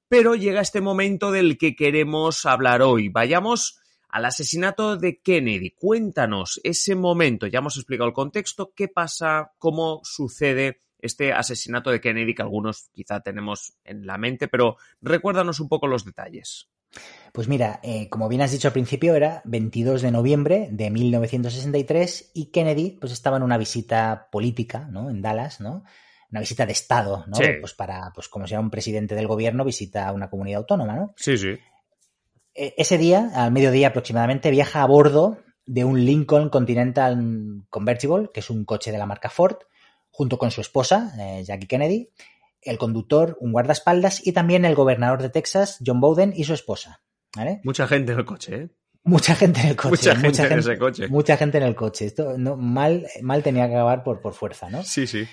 Pero 0.09 0.35
llega 0.35 0.61
este 0.61 0.81
momento 0.81 1.33
del 1.33 1.59
que 1.59 1.75
queremos 1.77 2.47
hablar 2.47 2.83
hoy. 2.83 3.09
Vayamos 3.09 3.81
al 4.09 4.25
asesinato 4.25 4.97
de 4.97 5.21
Kennedy. 5.21 5.71
Cuéntanos 5.71 6.61
ese 6.65 6.95
momento, 6.95 7.47
ya 7.47 7.59
hemos 7.59 7.77
explicado 7.77 8.09
el 8.09 8.15
contexto, 8.15 8.73
qué 8.75 8.89
pasa, 8.89 9.53
cómo 9.59 10.01
sucede 10.05 10.81
este 10.99 11.33
asesinato 11.33 11.91
de 11.91 12.01
Kennedy 12.01 12.35
que 12.35 12.43
algunos 12.43 12.89
quizá 12.95 13.21
tenemos 13.21 13.75
en 13.85 14.07
la 14.07 14.17
mente, 14.17 14.49
pero 14.49 14.77
recuérdanos 15.01 15.61
un 15.61 15.69
poco 15.69 15.87
los 15.87 16.05
detalles. 16.05 16.69
Pues 17.33 17.49
mira, 17.49 17.81
eh, 17.83 18.09
como 18.09 18.29
bien 18.29 18.41
has 18.41 18.53
dicho 18.53 18.69
al 18.69 18.73
principio, 18.73 19.15
era 19.15 19.43
22 19.45 20.01
de 20.01 20.11
noviembre 20.11 20.69
de 20.71 20.91
1963 20.91 22.31
y 22.33 22.47
Kennedy 22.47 22.97
pues 22.99 23.13
estaba 23.13 23.37
en 23.37 23.43
una 23.43 23.59
visita 23.59 24.29
política, 24.33 24.89
¿no? 24.91 25.11
En 25.11 25.21
Dallas, 25.21 25.61
¿no? 25.61 25.85
Una 26.31 26.41
visita 26.41 26.65
de 26.65 26.73
Estado, 26.73 27.25
¿no? 27.27 27.37
Sí. 27.37 27.45
Pues 27.61 27.75
para, 27.75 28.11
pues 28.15 28.29
como 28.29 28.47
sea 28.47 28.59
un 28.59 28.71
presidente 28.71 29.15
del 29.15 29.27
gobierno, 29.27 29.65
visita 29.65 30.09
a 30.09 30.13
una 30.13 30.31
comunidad 30.31 30.61
autónoma, 30.61 30.95
¿no? 30.95 31.13
Sí, 31.17 31.37
sí. 31.37 31.59
Eh, 32.55 32.75
ese 32.79 32.97
día, 32.97 33.31
al 33.35 33.53
mediodía 33.53 33.89
aproximadamente, 33.89 34.51
viaja 34.51 34.83
a 34.83 34.87
bordo 34.87 35.39
de 35.67 35.85
un 35.85 36.05
Lincoln 36.05 36.49
Continental 36.49 37.65
Convertible, 37.69 38.31
que 38.33 38.41
es 38.41 38.49
un 38.49 38.65
coche 38.65 38.93
de 38.93 38.99
la 38.99 39.05
marca 39.05 39.29
Ford, 39.29 39.59
junto 40.11 40.39
con 40.39 40.51
su 40.51 40.63
esposa, 40.63 41.13
eh, 41.19 41.45
Jackie 41.45 41.67
Kennedy, 41.67 42.09
el 42.67 42.79
conductor, 42.79 43.37
un 43.41 43.53
guardaespaldas 43.53 44.27
y 44.27 44.33
también 44.33 44.65
el 44.65 44.75
gobernador 44.75 45.23
de 45.23 45.31
Texas, 45.31 45.79
John 45.85 46.01
Bowden, 46.01 46.33
y 46.37 46.45
su 46.45 46.55
esposa. 46.55 47.01
¿vale? 47.37 47.61
Mucha 47.63 47.87
gente 47.87 48.13
en 48.13 48.19
el 48.19 48.25
coche, 48.25 48.57
¿eh? 48.57 48.69
Mucha 49.05 49.37
gente 49.37 49.61
en 49.61 49.69
el 49.69 49.77
coche. 49.77 49.91
Mucha 49.91 50.17
gente, 50.17 50.43
en 50.43 50.59
ese 50.59 50.79
coche. 50.79 51.09
Mucha 51.09 51.37
gente 51.37 51.59
en 51.59 51.65
el 51.65 51.77
coche. 51.77 52.07
Esto 52.07 52.37
no, 52.37 52.57
mal, 52.57 53.07
mal 53.23 53.43
tenía 53.43 53.69
que 53.69 53.75
acabar 53.75 54.03
por, 54.03 54.21
por 54.21 54.35
fuerza, 54.35 54.69
¿no? 54.69 54.83
Sí, 54.83 55.07
sí. 55.07 55.25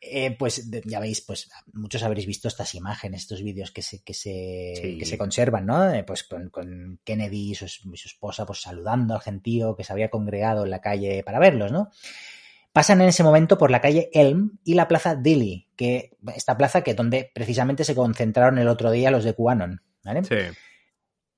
Eh, 0.00 0.36
pues 0.38 0.70
ya 0.84 1.00
veis, 1.00 1.22
pues 1.22 1.50
muchos 1.72 2.04
habréis 2.04 2.28
visto 2.28 2.46
estas 2.46 2.76
imágenes, 2.76 3.22
estos 3.22 3.42
vídeos 3.42 3.72
que 3.72 3.82
se, 3.82 4.04
que 4.04 4.14
se, 4.14 4.74
sí. 4.80 4.98
que 4.98 5.04
se 5.04 5.18
conservan, 5.18 5.66
¿no? 5.66 5.92
Eh, 5.92 6.04
pues 6.04 6.22
con, 6.22 6.50
con 6.50 7.00
Kennedy 7.02 7.50
y 7.50 7.54
su, 7.56 7.66
su, 7.66 7.90
esposa, 7.92 8.46
pues 8.46 8.60
saludando 8.60 9.14
al 9.14 9.20
gentío 9.20 9.74
que 9.74 9.82
se 9.82 9.92
había 9.92 10.10
congregado 10.10 10.62
en 10.62 10.70
la 10.70 10.80
calle 10.80 11.24
para 11.24 11.40
verlos, 11.40 11.72
¿no? 11.72 11.90
Pasan 12.72 13.00
en 13.00 13.08
ese 13.08 13.22
momento 13.22 13.58
por 13.58 13.70
la 13.70 13.80
calle 13.80 14.10
Elm 14.12 14.58
y 14.64 14.74
la 14.74 14.88
plaza 14.88 15.16
Dilly, 15.16 15.68
que 15.76 16.16
esta 16.34 16.56
plaza 16.56 16.82
que 16.82 16.94
donde 16.94 17.30
precisamente 17.34 17.84
se 17.84 17.94
concentraron 17.94 18.58
el 18.58 18.68
otro 18.68 18.90
día 18.90 19.10
los 19.10 19.24
de 19.24 19.34
QAnon, 19.34 19.82
¿vale? 20.04 20.24
Sí. 20.24 20.56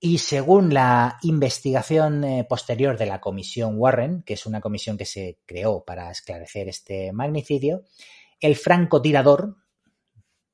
Y 0.03 0.19
según 0.19 0.73
la 0.73 1.19
investigación 1.23 2.25
eh, 2.25 2.47
posterior 2.49 2.97
de 2.97 3.05
la 3.05 3.21
comisión 3.21 3.75
Warren, 3.77 4.23
que 4.23 4.33
es 4.33 4.47
una 4.47 4.63
comisión 4.63 4.97
que 4.97 5.05
se 5.05 5.41
creó 5.45 5.85
para 5.85 6.11
esclarecer 6.11 6.69
este 6.69 7.13
magnicidio, 7.13 7.85
el 8.41 8.57
francotirador 8.57 9.57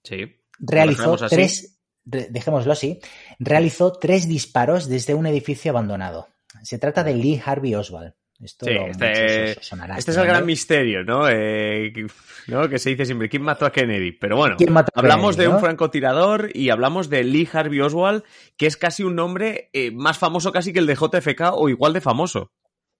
sí, 0.02 0.37
realizó 0.59 1.16
tres, 1.28 1.78
dejémoslo 2.04 2.73
así, 2.73 2.99
realizó 3.38 3.92
tres 3.92 4.26
disparos 4.26 4.88
desde 4.88 5.14
un 5.14 5.26
edificio 5.26 5.71
abandonado. 5.71 6.28
Se 6.62 6.78
trata 6.78 7.04
de 7.04 7.14
Lee 7.14 7.40
Harvey 7.45 7.76
Oswald. 7.76 8.14
Esto 8.40 8.66
Sí, 8.66 8.75
lo- 8.75 8.87
este, 8.88 9.57
os 9.59 9.66
sonará 9.66 9.97
este 9.97 10.11
es 10.11 10.16
el 10.19 10.26
gran 10.26 10.45
misterio, 10.45 11.02
¿no? 11.05 11.28
Eh, 11.28 11.90
que- 11.95 12.07
¿no? 12.49 12.69
Que 12.69 12.78
se 12.78 12.90
dice 12.90 13.07
siempre, 13.07 13.28
¿quién 13.28 13.43
mató 13.43 13.64
a 13.66 13.73
Kennedy? 13.73 14.12
Pero 14.12 14.37
bueno, 14.37 14.57
¿Quién 14.59 14.73
mató 14.73 14.90
a 14.95 15.00
hablamos 15.00 15.37
Kennedy, 15.37 15.49
de 15.50 15.55
un 15.55 15.61
francotirador 15.61 16.50
y 16.55 16.69
hablamos 16.71 17.09
de 17.09 17.25
Lee 17.25 17.49
Harvey 17.50 17.81
Oswald, 17.81 18.23
que 18.57 18.66
es 18.66 18.76
casi 18.76 19.02
un 19.05 19.14
nombre 19.16 19.71
eh, 19.73 19.90
más 19.90 20.19
famoso 20.19 20.52
casi 20.52 20.73
que 20.73 20.81
el 20.81 20.87
de 20.87 20.97
JFK 20.97 21.52
o 21.55 21.69
igual 21.69 21.93
de 21.95 22.00
famoso. 22.00 22.52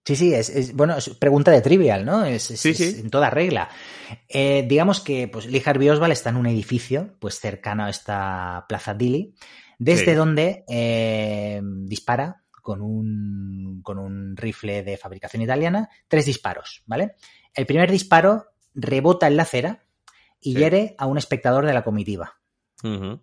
Sí, 0.07 0.15
sí, 0.17 0.33
es, 0.33 0.49
es- 0.51 0.73
bueno, 0.73 0.97
es 0.97 1.09
pregunta 1.11 1.51
de 1.51 1.61
trivial, 1.61 2.05
¿no? 2.05 2.25
Es, 2.25 2.51
es- 2.53 2.61
Sí, 2.61 2.71
es 2.71 2.77
sí. 2.79 3.01
en 3.01 3.11
toda 3.11 3.29
regla. 3.29 3.69
Eh, 4.29 4.65
digamos 4.67 5.01
que 5.01 5.29
pues, 5.29 5.47
Lee 5.47 5.63
Harvey 5.67 5.91
Oswald 5.91 6.13
está 6.13 6.31
en 6.31 6.37
un 6.37 6.47
edificio, 6.47 7.15
pues 7.19 7.41
cercano 7.41 7.85
a 7.85 7.91
esta 7.91 8.65
Plaza 8.69 8.95
Dili, 8.95 9.35
desde 9.79 10.05
Sí. 10.13 10.13
donde 10.13 10.65
eh, 10.69 11.61
dispara 11.63 12.43
con 12.67 12.83
un, 12.83 13.81
con 13.85 13.97
un 14.01 14.37
rifle 14.37 14.83
de 14.83 14.97
fabricación 14.97 15.41
italiana 15.41 15.89
tres 16.09 16.27
disparos, 16.27 16.83
¿vale? 16.85 17.15
El 17.55 17.65
primer 17.65 17.89
disparo 17.93 18.47
rebota 18.75 19.29
en 19.29 19.37
la 19.37 19.45
acera 19.45 19.85
y 20.41 20.53
Sí. 20.55 20.59
hiere 20.59 20.97
a 20.99 21.07
un 21.07 21.17
espectador 21.17 21.65
de 21.65 21.73
la 21.73 21.85
comitiva. 21.85 22.41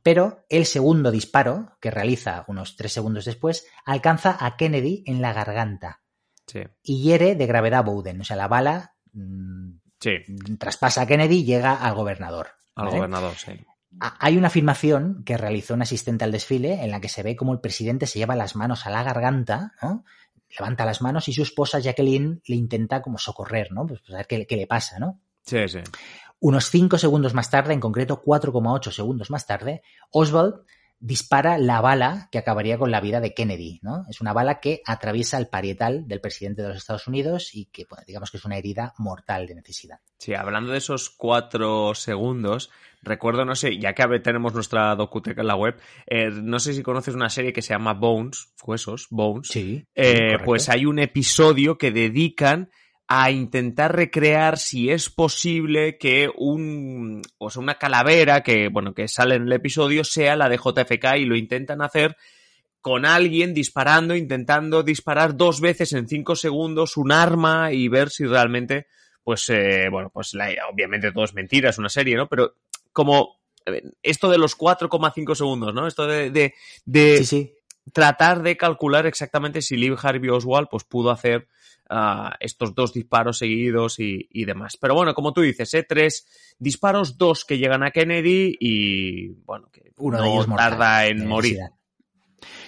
Pero 0.02 0.46
el 0.50 0.66
segundo 0.66 1.12
disparo, 1.12 1.78
que 1.82 1.92
realiza 1.92 2.46
unos 2.48 2.78
tres 2.78 2.94
segundos 2.94 3.26
después, 3.26 3.68
alcanza 3.86 4.38
a 4.40 4.56
Kennedy 4.56 5.04
en 5.06 5.22
la 5.22 5.34
garganta 5.34 6.02
Sí, 6.48 6.62
y 6.82 7.04
hiere 7.04 7.36
de 7.36 7.46
gravedad 7.46 7.80
a 7.80 7.84
Bowden. 7.84 8.22
O 8.22 8.24
sea, 8.24 8.36
la 8.38 8.48
bala 8.48 8.96
mm, 9.12 9.72
sí, 10.00 10.12
traspasa 10.58 11.02
a 11.02 11.06
Kennedy 11.06 11.40
y 11.40 11.44
llega 11.46 11.76
al 11.76 11.96
gobernador. 11.96 12.48
al 12.76 12.86
¿vale? 12.86 12.98
gobernador, 12.98 13.36
sí. 13.36 13.52
Ha- 14.00 14.18
Hay 14.20 14.38
una 14.38 14.48
afirmación 14.48 15.24
que 15.26 15.38
realizó 15.38 15.74
un 15.74 15.82
asistente 15.82 16.24
al 16.24 16.32
desfile 16.32 16.84
en 16.84 16.92
la 16.92 17.00
que 17.02 17.10
se 17.10 17.24
ve 17.24 17.36
como 17.36 17.54
el 17.54 17.60
presidente 17.60 18.08
se 18.08 18.20
lleva 18.20 18.36
las 18.36 18.56
manos 18.56 18.86
a 18.86 18.90
la 18.90 19.04
garganta, 19.04 19.74
¿no? 19.82 20.04
levanta 20.60 20.86
las 20.86 21.02
manos 21.02 21.28
y 21.30 21.34
su 21.34 21.42
esposa 21.42 21.80
Jacqueline 21.80 22.42
le 22.46 22.56
intenta 22.56 23.02
como 23.02 23.18
socorrer, 23.18 23.72
¿no? 23.72 23.88
Pues, 23.88 24.02
pues 24.02 24.14
a 24.14 24.18
ver 24.18 24.28
qué, 24.28 24.46
qué 24.46 24.56
le 24.56 24.68
pasa, 24.68 25.00
¿no? 25.00 25.20
Sí, 25.42 25.68
sí. 25.68 25.80
Unos 26.40 26.70
5 26.70 27.00
segundos 27.00 27.34
más 27.34 27.50
tarde, 27.50 27.74
en 27.74 27.80
concreto 27.80 28.22
4,8 28.24 28.92
segundos 28.92 29.32
más 29.32 29.48
tarde, 29.48 29.82
Oswald 30.12 30.56
dispara 31.00 31.58
la 31.58 31.82
bala 31.82 32.30
que 32.32 32.38
acabaría 32.38 32.78
con 32.78 32.92
la 32.92 33.02
vida 33.02 33.20
de 33.20 33.34
Kennedy, 33.34 33.80
¿no? 33.82 34.06
Es 34.10 34.22
una 34.22 34.32
bala 34.32 34.60
que 34.60 34.82
atraviesa 34.86 35.38
el 35.40 35.48
parietal 35.48 36.08
del 36.08 36.22
presidente 36.22 36.62
de 36.62 36.68
los 36.70 36.78
Estados 36.78 37.08
Unidos 37.08 37.50
y 37.56 37.66
que, 37.66 37.86
bueno, 37.90 38.04
digamos 38.06 38.30
que 38.30 38.38
es 38.38 38.46
una 38.46 38.58
herida 38.58 38.94
mortal 39.00 39.48
de 39.48 39.56
necesidad. 39.56 40.00
Sí, 40.20 40.34
hablando 40.36 40.72
de 40.72 40.78
esos 40.78 41.10
cuatro 41.10 41.96
segundos, 41.96 42.70
recuerdo, 43.04 43.46
no 43.46 43.56
sé, 43.56 43.78
ya 43.78 43.94
que 43.94 44.20
tenemos 44.20 44.54
nuestra 44.54 44.96
docuteca 44.96 45.42
en 45.42 45.48
la 45.48 45.56
web, 45.56 45.76
eh, 46.08 46.30
no 46.32 46.60
sé 46.60 46.74
si 46.74 46.82
conoces 46.82 47.14
una 47.16 47.30
serie 47.30 47.54
que 47.54 47.62
se 47.62 47.74
llama 47.74 47.94
Bones, 47.94 48.54
Huesos, 48.66 49.08
Bones. 49.10 49.48
Sí. 49.50 49.86
Eh, 49.94 50.38
pues 50.44 50.70
hay 50.70 50.86
un 50.86 51.00
episodio 51.00 51.78
que 51.78 51.92
dedican 51.92 52.70
a 53.08 53.30
intentar 53.32 53.96
recrear 53.96 54.58
si 54.58 54.90
es 54.90 55.10
posible 55.10 55.98
que 55.98 56.30
un, 56.36 57.22
o 57.38 57.50
sea, 57.50 57.62
una 57.62 57.76
calavera 57.76 58.42
que, 58.42 58.70
bueno, 58.70 58.94
que 58.94 59.08
sale 59.08 59.36
en 59.36 59.44
el 59.44 59.52
episodio 59.54 60.04
sea 60.04 60.36
la 60.36 60.48
de 60.50 60.58
JFK 60.58 61.18
y 61.18 61.26
lo 61.26 61.36
intentan 61.36 61.82
hacer 61.82 62.16
con 62.80 63.06
alguien 63.06 63.54
disparando, 63.54 64.16
intentando 64.16 64.84
disparar 64.84 65.36
dos 65.38 65.62
veces 65.62 65.94
en 65.94 66.08
cinco 66.08 66.36
segundos 66.36 66.98
un 66.98 67.12
arma 67.12 67.72
y 67.72 67.88
ver 67.88 68.10
si 68.10 68.26
realmente, 68.26 68.88
pues, 69.24 69.50
eh, 69.50 69.88
bueno, 69.90 70.10
pues 70.12 70.34
la- 70.34 70.52
obviamente 70.72 71.12
todo 71.12 71.24
es 71.26 71.34
mentira, 71.34 71.70
es 71.70 71.78
una 71.78 71.90
serie, 71.90 72.16
¿no? 72.16 72.28
Pero 72.28 72.56
como 72.94 73.42
esto 74.02 74.30
de 74.30 74.38
los 74.38 74.58
4,5 74.58 75.36
segundos, 75.36 75.74
¿no? 75.74 75.88
Esto 75.88 76.06
de, 76.08 76.30
de, 76.32 76.54
de 76.86 77.18
Sí, 77.20 77.26
sí. 77.26 77.54
tratar 77.92 78.42
de 78.44 78.58
calcular 78.58 79.06
exactamente 79.06 79.62
si 79.62 79.78
Lee 79.78 79.96
Harvey 80.02 80.30
Oswald 80.30 80.68
pues, 80.70 80.84
pudo 80.84 81.12
hacer 81.12 81.48
ah, 81.90 82.36
estos 82.40 82.76
dos 82.76 82.94
disparos 82.94 83.38
seguidos 83.38 84.00
y, 84.00 84.28
y 84.32 84.46
demás. 84.46 84.78
Pero 84.80 84.96
bueno, 84.96 85.14
como 85.14 85.32
tú 85.34 85.42
dices, 85.42 85.74
¿eh? 85.74 85.84
tres 85.88 86.28
disparos, 86.60 87.18
dos 87.18 87.46
que 87.46 87.58
llegan 87.58 87.84
a 87.84 87.92
Kennedy 87.92 88.56
y 88.60 89.30
bueno, 89.46 89.70
que 89.72 89.92
Uno 89.98 90.18
no 90.18 90.24
de 90.24 90.30
ellos 90.32 90.48
mortal, 90.48 90.70
tarda 90.72 91.08
en 91.08 91.26
morir. 91.28 91.60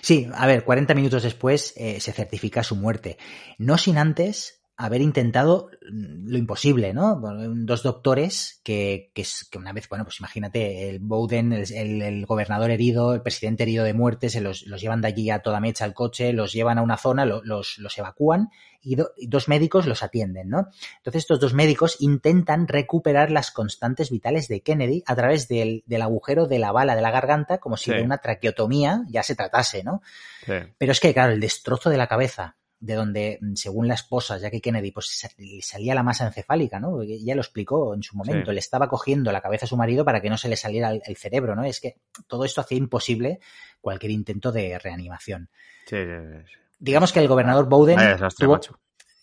Sí, 0.01 0.27
a 0.33 0.47
ver, 0.47 0.63
40 0.63 0.93
minutos 0.93 1.23
después 1.23 1.73
eh, 1.75 1.99
se 1.99 2.13
certifica 2.13 2.63
su 2.63 2.75
muerte. 2.77 3.17
No 3.57 3.77
sin 3.77 3.97
antes 3.97 4.61
haber 4.77 4.99
intentado 5.01 5.69
mm, 5.89 6.27
lo 6.29 6.37
imposible, 6.37 6.93
¿no? 6.93 7.15
Dos 7.55 7.81
doctores 7.83 8.59
que, 8.63 9.09
que, 9.13 9.25
una 9.57 9.71
vez, 9.71 9.87
bueno, 9.87 10.03
pues 10.03 10.19
imagínate, 10.19 10.89
el 10.89 10.99
Bowden, 10.99 11.53
el, 11.53 11.71
el- 11.73 12.01
el 12.01 12.25
gobernador 12.25 12.71
herido, 12.71 13.13
el 13.13 13.21
presidente 13.21 13.63
herido 13.63 13.85
de 13.85 13.93
muerte, 13.93 14.29
se 14.29 14.41
los, 14.41 14.65
los 14.67 14.81
llevan 14.81 14.99
de 15.01 15.07
allí 15.07 15.29
a 15.29 15.39
toda 15.39 15.59
mecha 15.61 15.85
al 15.85 15.93
coche, 15.93 16.33
los 16.33 16.51
llevan 16.51 16.77
a 16.77 16.81
una 16.81 16.97
zona, 16.97 17.25
lo- 17.25 17.41
los, 17.43 17.77
los 17.77 17.97
evacúan 17.97 18.49
y, 18.81 18.95
do- 18.95 19.11
y 19.15 19.27
dos 19.27 19.47
médicos 19.47 19.85
los 19.85 20.03
atienden, 20.03 20.49
¿no? 20.49 20.67
Entonces 20.97 21.21
estos 21.23 21.39
dos 21.39 21.53
médicos 21.53 21.95
intentan 22.01 22.67
recuperar 22.67 23.31
las 23.31 23.51
constantes 23.51 24.11
vitales 24.11 24.47
de 24.49 24.61
Kennedy 24.61 25.03
a 25.07 25.15
través 25.15 25.47
del, 25.47 25.83
del 25.85 26.01
agujero 26.01 26.47
de 26.47 26.59
la 26.59 26.71
bala 26.73 26.95
de 26.95 27.01
la 27.01 27.11
garganta, 27.11 27.59
como 27.59 27.77
si 27.77 27.91
Sí. 27.91 27.97
de 27.97 28.03
una 28.03 28.17
traqueotomía 28.17 29.03
ya 29.07 29.23
se 29.23 29.35
tratase, 29.35 29.83
¿no? 29.85 30.01
Sí. 30.45 30.53
Pero 30.77 30.91
es 30.91 30.99
que, 30.99 31.13
claro, 31.13 31.31
el 31.31 31.39
destrozo 31.39 31.89
de 31.89 31.97
la 31.97 32.07
cabeza, 32.07 32.57
de 32.85 32.93
donde, 32.93 33.39
mm, 33.41 33.55
según 33.55 33.87
la 33.87 33.95
esposa, 33.95 34.37
Jackie 34.37 34.61
Kennedy, 34.61 34.91
pues 34.91 35.27
salía 35.61 35.95
la 35.95 36.03
masa 36.03 36.27
encefálica, 36.27 36.79
¿no? 36.79 37.03
Ya 37.03 37.35
lo 37.35 37.41
explicó 37.41 37.93
en 37.95 38.03
su 38.03 38.15
momento. 38.15 38.51
Sí. 38.51 38.53
Le 38.53 38.59
estaba 38.59 38.87
cogiendo 38.87 39.31
la 39.31 39.41
cabeza 39.41 39.65
a 39.65 39.69
su 39.69 39.77
marido 39.77 40.05
para 40.05 40.21
que 40.21 40.29
no 40.29 40.37
se 40.37 40.49
le 40.49 40.55
saliera 40.55 40.91
el, 40.91 41.01
el 41.05 41.17
cerebro, 41.17 41.55
¿no? 41.55 41.63
Es 41.63 41.79
que 41.79 41.97
todo 42.27 42.45
esto 42.45 42.61
hacía 42.61 42.77
imposible 42.77 43.39
cualquier 43.81 44.11
intento 44.11 44.51
de 44.51 44.77
reanimación. 44.79 45.49
Sí, 45.87 45.97
sí, 45.97 46.37
sí. 46.45 46.59
Digamos 46.79 47.11
que 47.11 47.19
el 47.19 47.27
gobernador 47.27 47.67
Bowden 47.67 47.95
Vaya 47.95 48.13
desastre, 48.13 48.45
tuvo, 48.45 48.53
macho. 48.55 48.79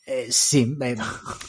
eh, 0.06 0.26
sí, 0.30 0.76
eh, 0.82 0.96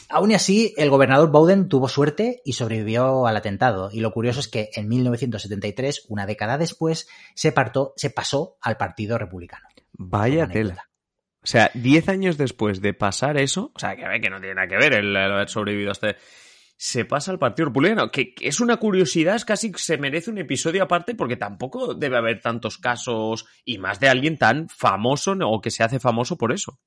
aún 0.08 0.32
así, 0.32 0.74
el 0.76 0.90
gobernador 0.90 1.30
Bowden 1.30 1.68
tuvo 1.68 1.88
suerte 1.88 2.42
y 2.44 2.52
sobrevivió 2.52 3.26
al 3.26 3.36
atentado. 3.36 3.90
Y 3.92 4.00
lo 4.00 4.12
curioso 4.12 4.40
es 4.40 4.48
que 4.48 4.70
en 4.74 4.88
1973, 4.88 6.06
una 6.08 6.26
década 6.26 6.58
después, 6.58 7.08
se, 7.34 7.52
partó, 7.52 7.92
se 7.96 8.10
pasó 8.10 8.56
al 8.60 8.76
Partido 8.76 9.18
Republicano. 9.18 9.66
Vaya 9.92 10.46
tela. 10.46 10.88
O 11.44 11.46
sea, 11.46 11.70
10 11.74 12.08
años 12.08 12.38
después 12.38 12.80
de 12.80 12.94
pasar 12.94 13.36
eso, 13.36 13.70
o 13.74 13.78
sea, 13.78 13.94
que 13.94 14.20
que 14.20 14.30
no 14.30 14.40
tiene 14.40 14.54
nada 14.54 14.66
que 14.66 14.78
ver 14.78 14.94
el, 14.94 15.14
haber 15.14 15.48
sobrevivido 15.50 15.90
a 15.90 15.92
este. 15.92 16.16
Se 16.76 17.04
pasa 17.04 17.30
al 17.32 17.38
Partido 17.38 17.66
Republicano, 17.66 18.10
que, 18.10 18.34
es 18.40 18.60
una 18.60 18.78
curiosidad, 18.78 19.36
es 19.36 19.44
casi 19.44 19.70
se 19.76 19.98
merece 19.98 20.30
un 20.30 20.38
episodio 20.38 20.82
aparte 20.82 21.14
porque 21.14 21.36
tampoco 21.36 21.92
debe 21.94 22.16
haber 22.16 22.40
tantos 22.40 22.78
casos 22.78 23.44
y 23.62 23.76
más 23.76 24.00
de 24.00 24.08
alguien 24.08 24.38
tan 24.38 24.70
famoso 24.70 25.36
o 25.38 25.60
que 25.60 25.70
se 25.70 25.84
hace 25.84 26.00
famoso 26.00 26.38
por 26.38 26.50
eso. 26.50 26.80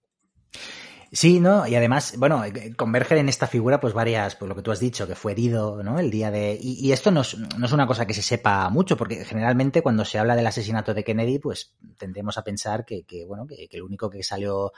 Sí, 1.12 1.40
¿no? 1.40 1.66
Y 1.68 1.76
además, 1.76 2.16
bueno, 2.18 2.44
eh, 2.44 2.74
convergen 2.76 3.18
en 3.20 3.30
esta 3.30 3.48
figura 3.48 3.80
pues 3.80 3.94
varias, 3.94 4.36
pues 4.36 4.50
lo 4.50 4.56
que 4.56 4.62
tú 4.62 4.72
has 4.72 4.80
dicho, 4.80 5.08
que 5.08 5.16
fue 5.16 5.32
herido, 5.32 5.82
¿no? 5.84 6.00
El 6.00 6.12
día 6.12 6.32
de... 6.32 6.58
Y, 6.62 6.86
y 6.86 6.92
esto 6.92 7.12
no 7.12 7.22
es, 7.22 7.38
no 7.38 7.66
es 7.66 7.72
una 7.72 7.88
cosa 7.88 8.06
que 8.06 8.14
se 8.14 8.22
sepa 8.22 8.70
mucho, 8.70 8.98
porque 8.98 9.24
generalmente 9.24 9.82
cuando 9.82 10.04
se 10.04 10.20
habla 10.20 10.36
del 10.36 10.48
asesinato 10.48 10.94
de 10.94 11.04
Kennedy, 11.04 11.40
pues 11.40 11.76
tendemos 11.98 12.38
a 12.38 12.44
pensar 12.44 12.84
que, 12.86 13.04
que 13.06 13.26
bueno, 13.26 13.48
que, 13.48 13.68
que 13.70 13.78
el 13.78 13.84
único 13.84 14.10
que 14.10 14.22
salió 14.24 14.74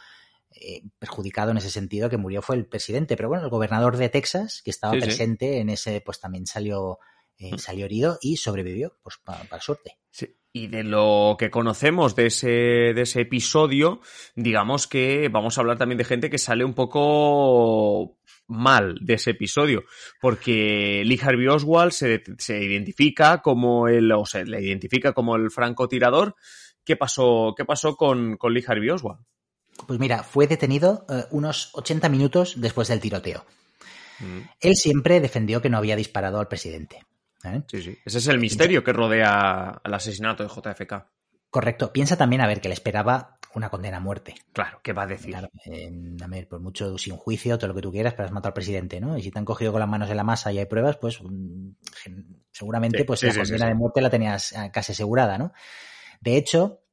eh, 0.51 0.83
perjudicado 0.99 1.51
en 1.51 1.57
ese 1.57 1.71
sentido, 1.71 2.09
que 2.09 2.17
murió, 2.17 2.41
fue 2.41 2.55
el 2.55 2.65
presidente. 2.67 3.15
Pero 3.15 3.29
bueno, 3.29 3.43
el 3.43 3.49
gobernador 3.49 3.97
de 3.97 4.09
Texas, 4.09 4.61
que 4.63 4.69
estaba 4.71 4.93
Sí, 4.93 4.99
sí. 5.01 5.05
presente 5.05 5.59
en 5.59 5.69
ese, 5.69 6.01
pues 6.01 6.19
también 6.19 6.45
salió, 6.45 6.99
eh, 7.37 7.57
salió 7.57 7.85
herido 7.85 8.19
y 8.21 8.37
sobrevivió, 8.37 8.97
pues 9.01 9.17
para, 9.23 9.43
para 9.45 9.61
suerte. 9.61 9.97
Sí. 10.11 10.35
Y 10.51 10.67
de 10.67 10.83
lo 10.83 11.35
que 11.37 11.51
conocemos 11.51 12.15
de 12.15 12.25
ese, 12.25 12.47
de 12.47 13.01
ese 13.01 13.21
episodio, 13.21 14.01
digamos 14.35 14.87
que 14.87 15.29
vamos 15.29 15.57
a 15.57 15.61
hablar 15.61 15.77
también 15.77 15.99
de 15.99 16.05
gente 16.05 16.29
que 16.29 16.39
sale 16.39 16.65
un 16.65 16.73
poco 16.73 18.17
mal 18.47 18.97
de 18.99 19.13
ese 19.13 19.31
episodio, 19.31 19.83
porque 20.19 21.03
Lee 21.05 21.19
Harvey 21.21 21.47
Oswald 21.47 21.91
se, 21.91 22.23
se 22.39 22.63
identifica 22.63 23.43
como 23.43 23.87
el, 23.87 24.11
o 24.11 24.25
se 24.25 24.43
le 24.43 24.61
identifica 24.61 25.13
como 25.13 25.35
el 25.35 25.51
francotirador. 25.51 26.35
¿Qué 26.83 26.95
pasó, 26.95 27.53
qué 27.55 27.65
pasó 27.65 27.95
con, 27.95 28.37
con 28.37 28.53
Lee 28.53 28.65
Harvey 28.67 28.89
Oswald? 28.89 29.19
Pues 29.87 29.99
mira, 29.99 30.23
fue 30.23 30.47
detenido 30.47 31.05
eh, 31.09 31.25
unos 31.29 31.69
80 31.73 32.09
minutos 32.09 32.59
después 32.59 32.87
del 32.87 32.99
tiroteo. 32.99 33.45
Mm, 34.19 34.39
Él 34.59 34.75
siempre 34.75 35.21
defendió 35.21 35.61
que 35.61 35.69
no 35.69 35.77
había 35.77 35.95
disparado 35.95 36.39
al 36.39 36.47
presidente. 36.47 37.05
¿Eh? 37.43 37.63
Sí, 37.67 37.81
sí. 37.81 37.97
Ese 38.05 38.17
es 38.17 38.27
el 38.27 38.39
misterio 38.39 38.83
que 38.83 38.93
rodea 38.93 39.69
al 39.83 39.93
asesinato 39.93 40.43
de 40.43 40.49
JFK. 40.49 41.05
Correcto. 41.49 41.91
Piensa 41.91 42.15
también 42.15 42.41
a 42.41 42.47
ver 42.47 42.61
que 42.61 42.69
le 42.69 42.73
esperaba 42.73 43.39
una 43.55 43.69
condena 43.69 43.97
a 43.97 43.99
muerte. 43.99 44.35
Claro, 44.53 44.79
¿qué 44.83 44.93
va 44.93 45.03
a 45.03 45.07
decir? 45.07 45.31
Claro, 45.31 45.49
eh, 45.65 45.91
a 46.23 46.27
ver, 46.27 46.47
por 46.47 46.59
mucho 46.59 46.97
sin 46.97 47.15
juicio, 47.15 47.57
todo 47.57 47.69
lo 47.69 47.75
que 47.75 47.81
tú 47.81 47.91
quieras, 47.91 48.13
pero 48.13 48.27
has 48.27 48.31
matado 48.31 48.49
al 48.49 48.53
presidente, 48.53 48.99
¿no? 48.99 49.17
Y 49.17 49.23
si 49.23 49.31
te 49.31 49.39
han 49.39 49.45
cogido 49.45 49.71
con 49.71 49.79
las 49.79 49.89
manos 49.89 50.09
en 50.09 50.17
la 50.17 50.23
masa 50.23 50.51
y 50.51 50.59
hay 50.59 50.65
pruebas, 50.65 50.97
pues 50.97 51.19
mm, 51.21 51.71
seguramente 52.51 52.99
Sí, 52.99 53.03
pues 53.05 53.21
sí, 53.21 53.27
la 53.27 53.33
sí, 53.33 53.39
condena 53.39 53.67
de 53.67 53.73
muerte 53.73 54.01
la 54.01 54.09
tenías 54.09 54.51
eh, 54.51 54.69
casi 54.71 54.91
asegurada, 54.91 55.37
¿no? 55.39 55.51
De 56.21 56.37
hecho, 56.37 56.83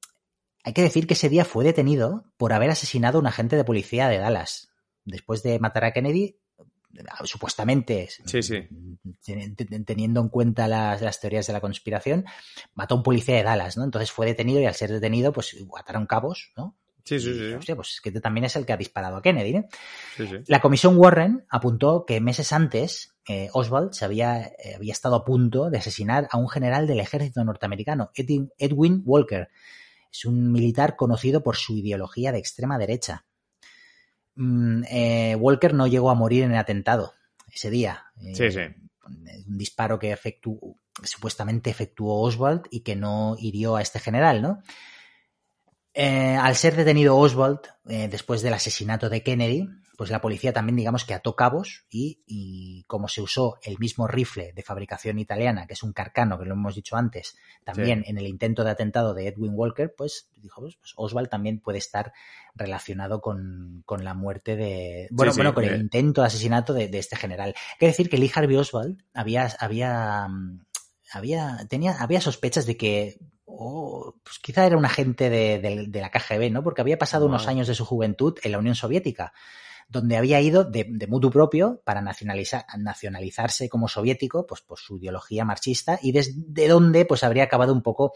hay 0.65 0.73
que 0.73 0.83
decir 0.83 1.07
que 1.07 1.15
ese 1.15 1.29
día 1.29 1.45
fue 1.45 1.65
detenido 1.65 2.33
por 2.39 2.53
haber 2.53 2.71
asesinado 2.71 3.19
a 3.19 3.21
un 3.21 3.27
agente 3.27 3.57
de 3.57 3.65
policía 3.65 4.09
de 4.09 4.19
Dallas. 4.19 4.73
Después 5.05 5.43
de 5.43 5.59
matar 5.59 5.85
a 5.85 5.93
Kennedy, 5.93 6.41
supuestamente, 7.25 8.09
Sí, 8.25 8.43
sí. 8.43 8.69
teniendo 9.85 10.21
en 10.21 10.29
cuenta 10.29 10.69
las, 10.69 11.03
las 11.03 11.21
teorías 11.21 11.47
de 11.47 11.53
la 11.53 11.61
conspiración, 11.61 12.25
mató 12.75 12.95
a 12.95 12.99
un 12.99 13.03
policía 13.03 13.37
de 13.37 13.43
Dallas, 13.43 13.77
¿no? 13.77 13.85
Entonces 13.85 14.11
fue 14.11 14.27
detenido 14.27 14.61
y 14.61 14.67
al 14.67 14.75
ser 14.75 14.91
detenido, 14.91 15.33
pues 15.33 15.57
ataron 15.79 16.07
cabos, 16.07 16.53
¿no? 16.57 16.77
Sí, 17.07 17.21
sí, 17.21 17.33
sí. 17.35 17.55
Hostia, 17.55 17.77
pues 17.77 18.01
que 18.03 18.11
también 18.11 18.47
es 18.47 18.57
el 18.57 18.67
que 18.67 18.73
ha 18.73 18.77
disparado 18.77 19.17
a 19.17 19.23
Kennedy. 19.23 19.57
¿eh? 19.57 19.69
Sí, 20.17 20.27
sí. 20.27 20.37
La 20.49 20.61
comisión 20.61 20.97
Warren 20.99 21.47
apuntó 21.49 22.05
que 22.05 22.21
meses 22.21 22.53
antes 22.53 23.15
eh, 23.29 23.49
Oswald 23.53 23.93
se 23.93 24.05
había, 24.05 24.43
eh, 24.43 24.75
había 24.75 24.93
estado 24.93 25.15
a 25.15 25.25
punto 25.25 25.71
de 25.71 25.79
asesinar 25.79 26.27
a 26.33 26.37
un 26.37 26.49
general 26.49 26.89
del 26.89 26.99
ejército 26.99 27.45
norteamericano, 27.45 28.11
Edwin 28.15 29.03
Walker. 29.05 29.49
Es 30.11 30.25
un 30.25 30.51
militar 30.51 30.97
conocido 30.97 31.45
por 31.45 31.57
su 31.57 31.77
ideología 31.77 32.33
de 32.33 32.39
extrema 32.39 32.77
derecha. 32.79 33.26
Mm, 34.37 34.85
eh, 34.89 35.37
Walker 35.37 35.75
no 35.75 35.87
llegó 35.87 36.11
a 36.11 36.15
morir 36.15 36.45
en 36.45 36.53
el 36.53 36.59
atentado 36.59 37.15
ese 37.53 37.71
día. 37.71 38.05
Eh, 38.23 38.35
Sí, 38.35 38.51
sí. 38.51 38.61
Un 39.49 39.59
disparo 39.59 39.99
que 39.99 40.17
supuestamente 41.03 41.71
efectuó 41.71 42.21
Oswald 42.21 42.63
y 42.71 42.81
que 42.81 42.97
no 42.97 43.37
hirió 43.39 43.77
a 43.77 43.83
este 43.83 44.01
general, 44.01 44.43
¿no? 44.43 44.63
Eh, 45.95 46.37
al 46.37 46.57
ser 46.57 46.77
detenido 46.77 47.17
Oswald 47.17 47.61
eh, 47.89 48.09
después 48.09 48.43
del 48.43 48.55
asesinato 48.55 49.09
de 49.09 49.23
Kennedy, 49.23 49.69
pues 49.97 50.11
la 50.11 50.21
policía 50.21 50.53
también 50.53 50.77
digamos 50.77 51.05
que 51.05 51.15
ató 51.15 51.35
cabos 51.37 51.85
y, 51.91 52.21
y, 52.27 52.85
como 52.87 53.09
se 53.09 53.23
usó 53.23 53.59
el 53.63 53.79
mismo 53.79 54.07
rifle 54.07 54.53
de 54.53 54.63
fabricación 54.63 55.19
italiana, 55.19 55.67
que 55.67 55.73
es 55.75 55.83
un 55.83 55.93
carcano, 55.93 56.39
que 56.39 56.45
lo 56.45 56.55
hemos 56.55 56.75
dicho 56.75 56.97
antes, 56.97 57.37
también 57.65 58.03
Sí. 58.05 58.11
en 58.11 58.19
el 58.19 58.27
intento 58.27 58.63
de 58.65 58.71
atentado 58.71 59.15
de 59.15 59.29
Edwin 59.29 59.53
Walker, 59.55 59.95
pues 59.97 60.29
dijo, 60.37 60.61
pues, 60.61 60.77
pues 60.77 60.93
Oswald 60.97 61.29
también 61.29 61.61
puede 61.61 61.79
estar 61.79 62.13
relacionado 62.55 63.21
con, 63.21 63.83
con 63.87 64.05
la 64.05 64.15
muerte 64.15 64.57
de... 64.57 65.09
Bueno, 65.11 65.33
sí, 65.33 65.39
bueno 65.39 65.55
con 65.55 65.65
eh. 65.65 65.69
el 65.69 65.81
intento 65.81 66.21
de 66.21 66.27
asesinato 66.29 66.73
de, 66.75 66.89
de 66.89 66.99
este 66.99 67.17
general. 67.17 67.49
Hay 67.57 67.79
que 67.79 67.87
decir 67.87 68.09
que 68.09 68.19
Lee 68.19 68.31
Harvey 68.35 68.57
Oswald 68.57 69.03
había, 69.15 69.49
había, 69.61 70.27
mm, 70.29 70.65
había, 71.13 71.67
tenía, 71.69 71.97
había 72.01 72.21
sospechas 72.21 72.67
de 72.67 72.77
que 72.77 73.19
oh, 73.45 74.15
pues 74.23 74.39
quizá 74.41 74.67
era 74.67 74.77
un 74.77 74.85
agente 74.85 75.31
de, 75.31 75.59
de- 75.61 75.87
de 75.87 76.01
la 76.01 76.11
KGB, 76.11 76.51
¿no? 76.51 76.63
Porque 76.63 76.81
había 76.83 76.99
pasado 76.99 77.25
Wow. 77.27 77.31
unos 77.37 77.47
años 77.49 77.67
de 77.69 77.75
su 77.75 77.85
juventud 77.87 78.37
en 78.43 78.53
la 78.53 78.59
Unión 78.59 78.75
Soviética, 78.75 79.33
donde 79.89 80.17
había 80.17 80.41
ido 80.41 80.65
de, 80.65 80.85
de 80.89 81.07
mutuo 81.07 81.31
propio 81.31 81.81
para 81.85 82.01
nacionalizar, 82.01 82.65
nacionalizarse 82.77 83.69
como 83.69 83.87
soviético, 83.89 84.47
pues 84.47 84.61
por 84.61 84.79
su 84.79 84.99
ideología 84.99 85.45
marxista, 85.45 85.99
y 86.03 86.13
desde 86.13 86.67
donde 86.69 87.05
pues 87.05 87.23
habría 87.23 87.45
acabado 87.45 87.73
un 87.73 87.83
poco, 87.83 88.13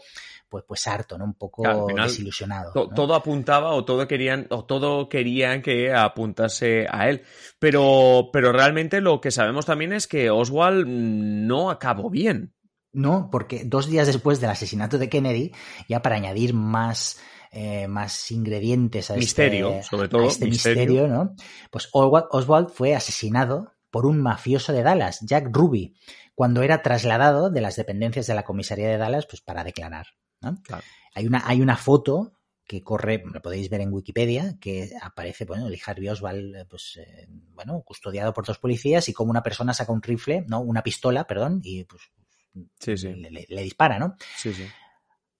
pues, 0.49 0.65
pues 0.67 0.85
harto, 0.87 1.17
¿no? 1.17 1.23
Un 1.25 1.35
poco 1.35 1.63
Claro, 1.63 1.83
al 1.83 1.87
final, 1.87 2.07
desilusionado. 2.09 2.73
To- 2.73 2.87
¿no? 2.87 2.93
Todo 2.95 3.15
apuntaba 3.15 3.71
o 3.73 3.85
todo 3.85 4.05
querían 4.07 4.47
o 4.49 4.65
todo 4.65 5.07
querían 5.07 5.61
que 5.61 5.93
apuntase 5.93 6.87
a 6.89 7.09
él. 7.09 7.23
Pero, 7.57 8.29
pero 8.33 8.51
realmente 8.51 8.99
lo 8.99 9.21
que 9.21 9.31
sabemos 9.31 9.65
también 9.65 9.93
es 9.93 10.07
que 10.07 10.29
Oswald 10.29 10.85
no 10.87 11.69
acabó 11.69 12.09
bien. 12.09 12.53
No, 12.93 13.29
porque 13.31 13.63
dos 13.63 13.87
días 13.87 14.07
después 14.07 14.41
del 14.41 14.49
asesinato 14.49 14.97
de 14.97 15.07
Kennedy, 15.07 15.53
ya 15.87 16.01
para 16.01 16.17
añadir 16.17 16.53
más, 16.53 17.21
eh, 17.51 17.87
más 17.87 18.31
ingredientes 18.31 19.11
a 19.11 19.15
Misterio, 19.15 19.71
este, 19.71 19.83
sobre 19.83 20.07
todo, 20.09 20.23
a 20.23 20.27
este 20.27 20.45
misterio. 20.45 20.83
misterio, 20.93 21.07
¿no? 21.07 21.35
Pues 21.69 21.89
Oswald, 21.91 22.69
fue 22.69 22.95
asesinado 22.95 23.73
por 23.89 24.05
un 24.05 24.21
mafioso 24.21 24.71
de 24.73 24.83
Dallas, 24.83 25.19
Jack 25.21 25.49
Ruby, 25.51 25.95
cuando 26.33 26.61
era 26.63 26.81
trasladado 26.81 27.49
de 27.49 27.61
las 27.61 27.75
dependencias 27.75 28.25
de 28.27 28.35
la 28.35 28.43
comisaría 28.43 28.87
de 28.87 28.97
Dallas 28.97 29.25
pues, 29.27 29.41
para 29.41 29.63
declarar. 29.65 30.07
¿no? 30.41 30.55
Claro. 30.63 30.83
Hay, 31.13 31.27
una, 31.27 31.43
hay 31.45 31.61
una 31.61 31.75
foto 31.75 32.33
que 32.65 32.81
corre, 32.81 33.21
lo 33.25 33.41
podéis 33.41 33.69
ver 33.69 33.81
en 33.81 33.91
Wikipedia, 33.91 34.57
que 34.61 34.91
aparece, 35.01 35.43
bueno, 35.43 35.67
Lee 35.67 35.81
Harvey 35.85 36.07
Oswald, 36.07 36.55
eh, 36.55 36.65
pues, 36.69 36.97
eh, 37.05 37.27
bueno, 37.29 37.81
custodiado 37.81 38.33
por 38.33 38.45
dos 38.45 38.59
policías 38.59 39.09
y 39.09 39.13
como 39.13 39.29
una 39.29 39.43
persona 39.43 39.73
saca 39.73 39.91
un 39.91 40.01
rifle, 40.01 40.45
no, 40.47 40.61
una 40.61 40.81
pistola, 40.81 41.25
perdón, 41.27 41.59
y 41.65 41.83
pues 41.83 42.01
Sí, 42.79 42.95
sí. 42.95 43.13
le, 43.13 43.29
le- 43.29 43.45
le 43.49 43.61
dispara, 43.63 43.99
¿no? 43.99 44.15
Sí, 44.37 44.53
sí. 44.53 44.65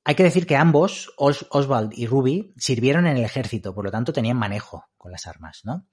Hay 0.04 0.16
que 0.16 0.24
decir 0.24 0.48
que 0.48 0.56
ambos, 0.56 1.14
Os- 1.18 1.46
Oswald 1.52 1.92
y 1.96 2.08
Ruby, 2.08 2.54
sirvieron 2.58 3.06
en 3.08 3.18
el 3.18 3.24
ejército, 3.26 3.74
por 3.76 3.86
lo 3.86 3.92
tanto 3.92 4.14
tenían 4.14 4.38
manejo 4.38 4.86
con 4.98 5.12
las 5.12 5.28
armas, 5.28 5.62
¿no? 5.64 5.88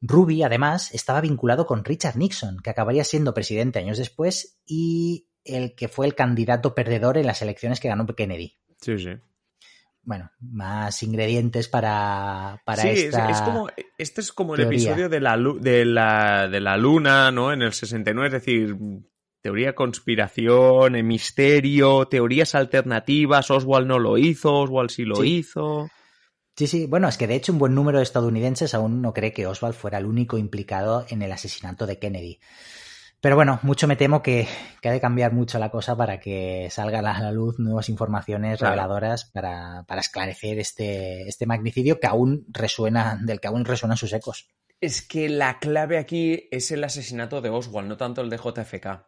Ruby, 0.00 0.42
además, 0.42 0.92
estaba 0.94 1.20
vinculado 1.20 1.66
con 1.66 1.84
Richard 1.84 2.16
Nixon, 2.16 2.58
que 2.62 2.70
acabaría 2.70 3.04
siendo 3.04 3.34
presidente 3.34 3.78
años 3.78 3.98
después 3.98 4.58
y 4.66 5.28
el 5.44 5.74
que 5.74 5.88
fue 5.88 6.06
el 6.06 6.14
candidato 6.14 6.74
perdedor 6.74 7.18
en 7.18 7.26
las 7.26 7.42
elecciones 7.42 7.78
que 7.78 7.88
ganó 7.88 8.06
Kennedy. 8.06 8.58
Sí, 8.80 8.98
sí. 8.98 9.10
Bueno, 10.04 10.30
más 10.40 11.00
ingredientes 11.04 11.68
para, 11.68 12.60
para 12.64 12.82
Sí, 12.82 12.88
es- 12.88 12.98
esta... 13.04 13.30
es, 13.30 13.40
como, 13.42 13.68
este 13.98 14.20
es 14.22 14.32
como 14.32 14.54
el 14.56 14.62
teoría. 14.62 14.78
episodio 14.80 15.08
de 15.08 15.20
la, 15.20 15.36
de, 15.60 15.84
la, 15.84 16.48
de 16.48 16.60
la 16.60 16.76
luna, 16.76 17.30
¿no? 17.30 17.52
En 17.52 17.62
el 17.62 17.72
69, 17.72 18.26
es 18.26 18.32
decir, 18.32 18.76
teoría 19.42 19.74
conspiración, 19.74 20.96
eh, 20.96 21.02
misterio, 21.02 22.06
teorías 22.06 22.54
alternativas, 22.54 23.50
Oswald 23.50 23.86
no 23.86 23.98
lo 23.98 24.16
hizo, 24.18 24.54
Oswald 24.60 24.90
sí 24.90 25.04
lo 25.04 25.16
Sí. 25.16 25.36
hizo. 25.38 25.90
Sí, 26.56 26.66
sí, 26.66 26.86
bueno, 26.86 27.08
es 27.08 27.16
que 27.16 27.26
de 27.26 27.34
hecho 27.34 27.52
un 27.52 27.58
buen 27.58 27.74
número 27.74 27.98
de 27.98 28.04
estadounidenses 28.04 28.74
aún 28.74 29.00
no 29.02 29.12
cree 29.12 29.32
que 29.32 29.46
Oswald 29.46 29.74
fuera 29.74 29.98
el 29.98 30.06
único 30.06 30.36
implicado 30.38 31.04
en 31.08 31.22
el 31.22 31.32
asesinato 31.32 31.86
de 31.86 31.98
Kennedy. 31.98 32.40
Pero 33.22 33.36
bueno, 33.36 33.58
mucho 33.62 33.86
me 33.86 33.96
temo 33.96 34.20
que, 34.22 34.46
que 34.80 34.88
ha 34.88 34.92
de 34.92 35.00
cambiar 35.00 35.32
mucho 35.32 35.58
la 35.58 35.70
cosa 35.70 35.96
para 35.96 36.18
que 36.20 36.68
salgan 36.70 37.06
a 37.06 37.20
la 37.22 37.32
luz 37.32 37.58
nuevas 37.58 37.88
informaciones 37.88 38.58
Claro. 38.58 38.74
reveladoras 38.74 39.24
para, 39.32 39.84
para 39.86 40.00
esclarecer 40.00 40.58
este, 40.58 41.28
este 41.28 41.46
magnicidio 41.46 42.00
que 42.00 42.08
aún 42.08 42.44
resuena, 42.48 43.18
del 43.22 43.40
que 43.40 43.46
aún 43.48 43.64
resuenan 43.64 43.96
sus 43.96 44.12
ecos. 44.12 44.48
Es 44.80 45.02
que 45.02 45.28
la 45.28 45.58
clave 45.60 45.98
aquí 45.98 46.48
es 46.50 46.70
el 46.72 46.82
asesinato 46.84 47.40
de 47.40 47.48
Oswald, 47.50 47.88
no 47.88 47.96
tanto 47.96 48.20
el 48.22 48.28
de 48.30 48.38
JFK. 48.38 49.06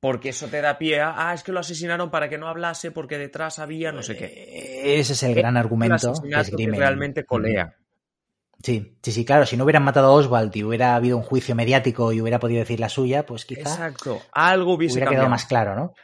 Porque 0.00 0.28
eso 0.28 0.46
te 0.46 0.60
da 0.60 0.78
pie 0.78 1.00
a, 1.00 1.28
ah, 1.30 1.34
es 1.34 1.42
que 1.42 1.50
lo 1.52 1.58
asesinaron 1.60 2.10
para 2.10 2.28
que 2.28 2.38
no 2.38 2.46
hablase 2.48 2.90
porque 2.92 3.18
detrás 3.18 3.58
había 3.58 3.90
no 3.90 4.02
sé 4.02 4.16
qué. 4.16 4.26
Eh, 4.26 5.00
Ese 5.00 5.14
es 5.14 5.22
el 5.24 5.34
gran 5.34 5.54
El 5.56 5.60
argumento 5.60 6.12
asesinato 6.12 6.56
que 6.56 6.66
realmente 6.70 7.24
colea. 7.24 7.74
Sí, 8.62 8.96
sí, 9.02 9.12
sí, 9.12 9.24
claro. 9.24 9.44
Si 9.46 9.56
no 9.56 9.64
hubieran 9.64 9.84
matado 9.84 10.08
a 10.08 10.12
Oswald 10.12 10.54
y 10.56 10.64
hubiera 10.64 10.94
habido 10.96 11.16
un 11.16 11.22
juicio 11.22 11.54
mediático 11.54 12.12
y 12.12 12.20
hubiera 12.20 12.38
podido 12.38 12.60
decir 12.60 12.78
la 12.80 12.88
suya, 12.88 13.24
pues 13.26 13.44
quizá 13.44 13.60
Exacto. 13.62 14.20
Algo 14.32 14.74
hubiese 14.74 14.94
hubiera 14.94 15.06
cambiado. 15.06 15.22
quedado 15.22 15.30
más 15.30 15.44
claro, 15.46 15.74
¿no? 15.76 15.94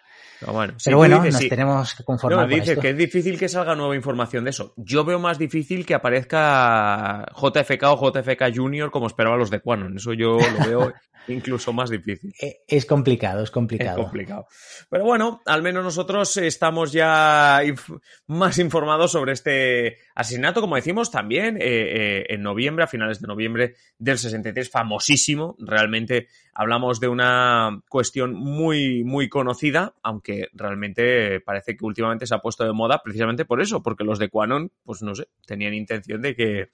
Pero 0.40 0.52
bueno, 0.52 0.74
Pero 0.85 0.96
bueno, 0.98 1.16
dices, 1.18 1.33
nos 1.35 1.42
sí. 1.42 1.48
tenemos 1.48 1.94
que 1.94 2.02
No, 2.02 2.07
conformar 2.07 2.40
con 2.48 2.50
dice 2.59 2.72
esto. 2.72 2.83
que 2.83 2.90
es 2.90 2.96
difícil 2.96 3.38
que 3.38 3.48
salga 3.48 3.74
nueva 3.74 3.96
información 3.96 4.44
de 4.44 4.50
eso. 4.50 4.74
Yo 4.76 5.04
veo 5.04 5.18
más 5.18 5.38
difícil 5.38 5.87
que 5.87 5.94
aparezca 5.94 7.26
JFK 7.35 7.83
o 7.85 8.11
JFK 8.12 8.54
Junior 8.54 8.90
como 8.90 9.07
esperaban 9.07 9.38
los 9.38 9.50
de 9.50 9.61
Quanon. 9.61 9.96
Eso 9.96 10.12
yo 10.12 10.37
lo 10.37 10.66
veo 10.66 10.92
incluso 11.28 11.72
más 11.72 11.90
difícil. 11.90 12.32
Eh, 12.40 12.58
Es 12.68 12.87
complicado, 12.87 13.38
es 13.40 13.44
Es 13.44 13.50
complicado. 13.50 14.02
complicado. 14.02 14.46
Pero 14.90 15.04
bueno, 15.04 15.42
al 15.46 15.62
menos 15.62 15.82
nosotros 15.84 16.37
estamos 16.37 16.92
ya 16.92 17.60
inf- 17.64 18.00
más 18.26 18.58
informados 18.58 19.12
sobre 19.12 19.32
este 19.32 19.98
asesinato, 20.14 20.60
como 20.60 20.76
decimos, 20.76 21.10
también 21.10 21.56
eh, 21.56 21.62
eh, 21.62 22.26
en 22.28 22.42
noviembre, 22.42 22.84
a 22.84 22.88
finales 22.88 23.20
de 23.20 23.26
noviembre 23.28 23.74
del 23.98 24.18
63, 24.18 24.70
famosísimo. 24.70 25.56
Realmente 25.58 26.28
hablamos 26.52 27.00
de 27.00 27.08
una 27.08 27.80
cuestión 27.88 28.34
muy, 28.34 29.02
muy 29.04 29.28
conocida, 29.28 29.94
aunque 30.02 30.48
realmente 30.52 31.40
parece 31.40 31.76
que 31.76 31.84
últimamente 31.84 32.26
se 32.26 32.34
ha 32.34 32.38
puesto 32.38 32.64
de 32.64 32.72
moda 32.72 33.02
precisamente 33.02 33.44
por 33.44 33.60
eso, 33.60 33.82
porque 33.82 34.04
los 34.04 34.18
de 34.18 34.28
Quanon, 34.28 34.70
pues 34.84 35.02
no 35.02 35.14
sé, 35.14 35.28
tenían 35.46 35.74
intención 35.74 36.22
de 36.22 36.37
que 36.37 36.68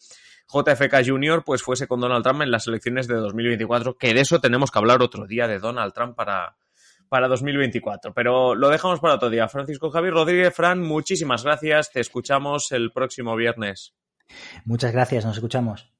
JFK 0.52 1.06
Jr. 1.06 1.42
pues 1.44 1.62
fuese 1.62 1.86
con 1.86 2.00
Donald 2.00 2.24
Trump 2.24 2.42
en 2.42 2.50
las 2.50 2.66
elecciones 2.66 3.06
de 3.06 3.14
2024, 3.14 3.96
que 3.96 4.14
de 4.14 4.20
eso 4.20 4.40
tenemos 4.40 4.70
que 4.70 4.78
hablar 4.78 5.02
otro 5.02 5.26
día 5.26 5.46
de 5.46 5.58
Donald 5.58 5.92
Trump 5.92 6.16
para, 6.16 6.56
para 7.08 7.28
2024. 7.28 8.12
Pero 8.14 8.54
lo 8.54 8.68
dejamos 8.68 9.00
para 9.00 9.14
otro 9.14 9.30
día. 9.30 9.48
Francisco 9.48 9.90
Javier 9.90 10.14
Rodríguez, 10.14 10.54
Fran, 10.54 10.82
muchísimas 10.82 11.44
gracias. 11.44 11.92
Te 11.92 12.00
escuchamos 12.00 12.72
el 12.72 12.90
próximo 12.92 13.36
viernes. 13.36 13.94
Muchas 14.64 14.92
gracias, 14.92 15.24
nos 15.24 15.36
escuchamos. 15.36 15.99